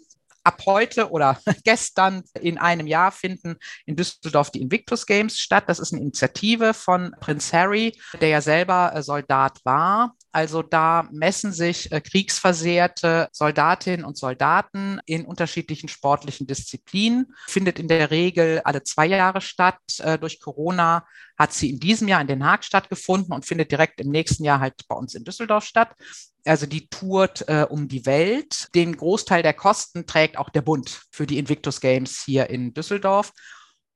ab 0.49 0.63
heute 0.65 1.11
oder 1.11 1.39
gestern 1.65 2.23
in 2.41 2.57
einem 2.57 2.87
Jahr 2.87 3.13
finden 3.13 3.57
in 3.85 3.97
Düsseldorf 3.97 4.51
die 4.51 4.63
Invictus 4.63 5.05
Games 5.05 5.39
statt. 5.39 5.65
Das 5.67 5.79
ist 5.79 5.93
eine 5.93 6.03
Initiative 6.03 6.73
von 6.73 7.15
Prinz 7.21 7.53
Harry, 7.53 7.93
der 8.21 8.29
ja 8.29 8.41
selber 8.41 8.93
äh, 8.95 9.03
Soldat 9.03 9.59
war. 9.65 10.15
Also 10.31 10.63
da 10.63 11.09
messen 11.11 11.53
sich 11.53 11.91
äh, 11.91 12.01
kriegsversehrte 12.01 13.29
Soldatinnen 13.33 14.05
und 14.05 14.19
Soldaten 14.19 15.01
in 15.07 15.25
unterschiedlichen 15.25 15.89
sportlichen 15.89 16.47
Disziplinen. 16.47 17.35
Findet 17.47 17.79
in 17.79 17.89
der 17.89 18.11
Regel 18.11 18.61
alle 18.65 18.83
zwei 18.83 19.07
Jahre 19.07 19.41
statt. 19.41 19.79
Äh, 19.99 20.19
durch 20.19 20.41
Corona 20.41 21.07
hat 21.39 21.53
sie 21.53 21.71
in 21.71 21.81
diesem 21.81 22.09
Jahr 22.09 22.21
in 22.21 22.27
Den 22.27 22.45
Haag 22.45 22.65
stattgefunden 22.65 23.33
und 23.33 23.47
findet 23.47 23.71
direkt 23.71 24.01
im 24.01 24.11
nächsten 24.11 24.45
Jahr 24.45 24.61
halt 24.61 24.75
bei 24.87 24.97
uns 24.97 25.15
in 25.15 25.25
Düsseldorf 25.25 25.65
statt. 25.65 25.95
Also 26.45 26.67
die 26.67 26.89
tourt 26.89 27.49
äh, 27.49 27.67
um 27.69 27.89
die 27.89 28.07
Welt. 28.07 28.69
Den 28.75 28.97
Großteil 28.97 29.43
der 29.43 29.55
Kosten 29.55 30.07
trägt 30.07 30.39
auch 30.39 30.51
der 30.51 30.63
Bund 30.63 31.03
für 31.11 31.27
die 31.27 31.39
Invictus 31.39 31.81
Games 31.81 32.23
hier 32.25 32.51
in 32.51 32.75
Düsseldorf. 32.75 33.33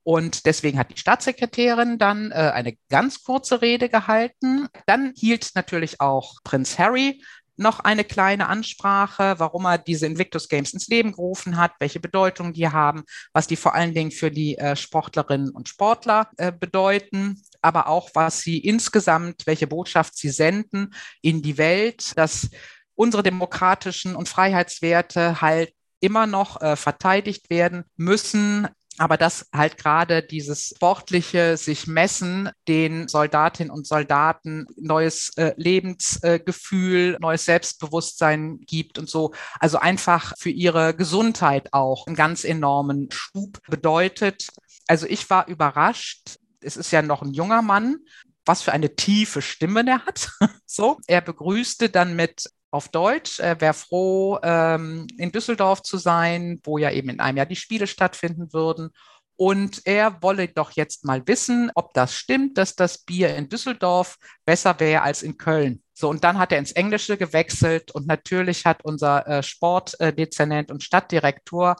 Und 0.04 0.46
deswegen 0.46 0.78
hat 0.78 0.90
die 0.90 0.98
Staatssekretärin 0.98 1.98
dann 1.98 2.32
äh, 2.32 2.34
eine 2.34 2.76
ganz 2.90 3.22
kurze 3.22 3.62
Rede 3.62 3.88
gehalten. 3.88 4.68
Dann 4.86 5.12
hielt 5.16 5.50
natürlich 5.54 6.00
auch 6.00 6.36
Prinz 6.42 6.78
Harry 6.78 7.22
noch 7.56 7.80
eine 7.80 8.04
kleine 8.04 8.48
Ansprache, 8.48 9.34
warum 9.38 9.66
er 9.66 9.78
diese 9.78 10.06
Invictus 10.06 10.48
Games 10.48 10.72
ins 10.72 10.88
Leben 10.88 11.12
gerufen 11.12 11.56
hat, 11.56 11.72
welche 11.78 12.00
Bedeutung 12.00 12.52
die 12.52 12.68
haben, 12.68 13.04
was 13.32 13.46
die 13.46 13.56
vor 13.56 13.74
allen 13.74 13.94
Dingen 13.94 14.10
für 14.10 14.30
die 14.30 14.58
äh, 14.58 14.74
Sportlerinnen 14.74 15.50
und 15.50 15.68
Sportler 15.68 16.30
äh, 16.38 16.50
bedeuten, 16.50 17.42
aber 17.60 17.88
auch 17.88 18.10
was 18.14 18.40
sie 18.40 18.58
insgesamt, 18.58 19.46
welche 19.46 19.66
Botschaft 19.66 20.16
sie 20.16 20.30
senden 20.30 20.94
in 21.20 21.42
die 21.42 21.58
Welt, 21.58 22.16
dass 22.16 22.48
unsere 22.94 23.22
demokratischen 23.22 24.16
und 24.16 24.28
Freiheitswerte 24.28 25.40
halt 25.40 25.72
immer 26.00 26.26
noch 26.26 26.60
äh, 26.60 26.76
verteidigt 26.76 27.48
werden 27.48 27.84
müssen, 27.96 28.68
aber 28.98 29.16
dass 29.16 29.48
halt 29.52 29.78
gerade 29.78 30.22
dieses 30.22 30.72
sportliche 30.76 31.56
sich 31.56 31.86
messen 31.86 32.50
den 32.68 33.08
Soldatinnen 33.08 33.70
und 33.70 33.86
Soldaten 33.86 34.66
neues 34.76 35.30
äh, 35.36 35.54
Lebensgefühl, 35.56 37.14
äh, 37.14 37.18
neues 37.18 37.44
Selbstbewusstsein 37.46 38.60
gibt 38.60 38.98
und 38.98 39.08
so. 39.08 39.32
Also 39.58 39.78
einfach 39.78 40.34
für 40.38 40.50
ihre 40.50 40.94
Gesundheit 40.94 41.72
auch 41.72 42.06
einen 42.06 42.16
ganz 42.16 42.44
enormen 42.44 43.08
Schub 43.10 43.58
bedeutet. 43.68 44.48
Also 44.86 45.06
ich 45.06 45.28
war 45.30 45.48
überrascht. 45.48 46.36
Es 46.60 46.76
ist 46.76 46.92
ja 46.92 47.02
noch 47.02 47.22
ein 47.22 47.32
junger 47.32 47.62
Mann, 47.62 47.96
was 48.44 48.62
für 48.62 48.72
eine 48.72 48.94
tiefe 48.94 49.40
Stimme 49.40 49.84
der 49.84 50.04
hat. 50.04 50.30
so, 50.66 50.98
er 51.06 51.22
begrüßte 51.22 51.88
dann 51.88 52.14
mit 52.14 52.50
auf 52.72 52.88
Deutsch. 52.88 53.38
Er 53.38 53.60
wäre 53.60 53.74
froh, 53.74 54.38
ähm, 54.42 55.06
in 55.18 55.30
Düsseldorf 55.30 55.82
zu 55.82 55.98
sein, 55.98 56.60
wo 56.64 56.78
ja 56.78 56.90
eben 56.90 57.10
in 57.10 57.20
einem 57.20 57.36
Jahr 57.36 57.46
die 57.46 57.56
Spiele 57.56 57.86
stattfinden 57.86 58.52
würden. 58.52 58.90
Und 59.36 59.82
er 59.86 60.22
wolle 60.22 60.48
doch 60.48 60.72
jetzt 60.72 61.04
mal 61.04 61.26
wissen, 61.26 61.70
ob 61.74 61.94
das 61.94 62.14
stimmt, 62.14 62.58
dass 62.58 62.74
das 62.74 62.98
Bier 62.98 63.34
in 63.36 63.48
Düsseldorf 63.48 64.18
besser 64.44 64.78
wäre 64.78 65.02
als 65.02 65.22
in 65.22 65.36
Köln. 65.36 65.82
So, 65.94 66.08
und 66.08 66.24
dann 66.24 66.38
hat 66.38 66.52
er 66.52 66.58
ins 66.58 66.72
Englische 66.72 67.16
gewechselt 67.16 67.90
und 67.92 68.06
natürlich 68.06 68.64
hat 68.64 68.84
unser 68.84 69.26
äh, 69.26 69.42
Sportdezernent 69.42 70.70
und 70.70 70.82
Stadtdirektor 70.82 71.76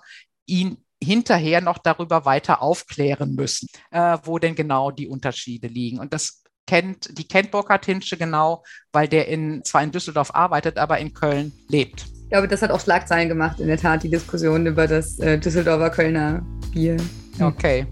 ihn 0.46 0.84
hinterher 1.02 1.60
noch 1.60 1.78
darüber 1.78 2.24
weiter 2.24 2.62
aufklären 2.62 3.34
müssen, 3.34 3.68
äh, 3.90 4.18
wo 4.22 4.38
denn 4.38 4.54
genau 4.54 4.90
die 4.90 5.08
Unterschiede 5.08 5.66
liegen. 5.66 5.98
Und 5.98 6.12
das 6.12 6.41
kennt, 6.66 7.18
die 7.18 7.26
kennt 7.26 7.50
Burkhard 7.50 7.84
Hinsche 7.84 8.16
genau, 8.16 8.64
weil 8.92 9.08
der 9.08 9.28
in, 9.28 9.64
zwar 9.64 9.82
in 9.82 9.90
Düsseldorf 9.90 10.34
arbeitet, 10.34 10.78
aber 10.78 10.98
in 10.98 11.12
Köln 11.12 11.52
lebt. 11.68 12.06
Ich 12.24 12.30
glaube, 12.30 12.48
das 12.48 12.62
hat 12.62 12.70
auch 12.70 12.80
Schlagzeilen 12.80 13.28
gemacht, 13.28 13.60
in 13.60 13.66
der 13.66 13.76
Tat, 13.76 14.02
die 14.02 14.08
Diskussion 14.08 14.66
über 14.66 14.86
das 14.86 15.18
äh, 15.18 15.38
Düsseldorfer 15.38 15.90
Kölner 15.90 16.42
Bier. 16.72 16.96
Hm. 17.36 17.46
Okay. 17.46 17.86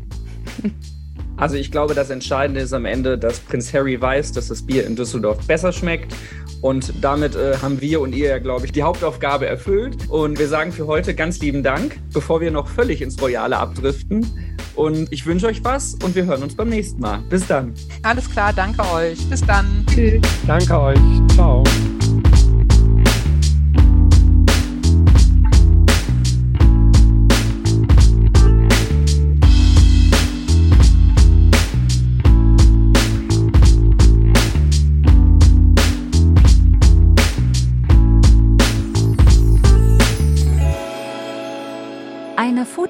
Also 1.37 1.57
ich 1.57 1.71
glaube, 1.71 1.95
das 1.95 2.11
Entscheidende 2.11 2.61
ist 2.61 2.75
am 2.75 2.85
Ende, 2.85 3.17
dass 3.17 3.41
Prinz 3.41 3.73
Harry 3.73 3.99
weiß, 3.99 4.33
dass 4.33 4.49
das 4.49 4.61
Bier 4.61 4.87
in 4.87 4.95
Düsseldorf 4.95 5.47
besser 5.47 5.73
schmeckt. 5.73 6.15
Und 6.61 6.93
damit 7.01 7.35
äh, 7.37 7.57
haben 7.57 7.81
wir 7.81 8.01
und 8.01 8.15
ihr, 8.15 8.39
glaube 8.41 8.67
ich, 8.67 8.73
die 8.73 8.83
Hauptaufgabe 8.83 9.47
erfüllt. 9.47 9.97
Und 10.09 10.39
wir 10.39 10.49
sagen 10.49 10.73
für 10.73 10.87
heute 10.87 11.15
ganz 11.15 11.41
lieben 11.41 11.63
Dank, 11.63 11.99
bevor 12.13 12.41
wir 12.41 12.51
noch 12.51 12.69
völlig 12.69 13.03
ins 13.03 13.21
Royale 13.21 13.57
abdriften. 13.57 14.27
Und 14.75 15.13
ich 15.13 15.27
wünsche 15.27 15.47
euch 15.47 15.65
was 15.65 15.95
und 16.05 16.15
wir 16.15 16.27
hören 16.27 16.43
uns 16.43 16.55
beim 16.55 16.69
nächsten 16.69 17.01
Mal. 17.01 17.23
Bis 17.29 17.47
dann. 17.47 17.75
Alles 18.03 18.31
klar, 18.31 18.53
danke 18.53 18.83
euch. 18.93 19.19
Bis 19.29 19.41
dann. 19.43 19.85
Tschüss. 19.89 20.23
Danke 20.47 20.81
euch. 20.81 21.01
Ciao. 21.35 21.63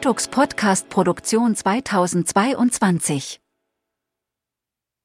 Futux 0.03 0.29
Podcast 0.29 0.89
Produktion 0.89 1.51
2022 2.15 3.50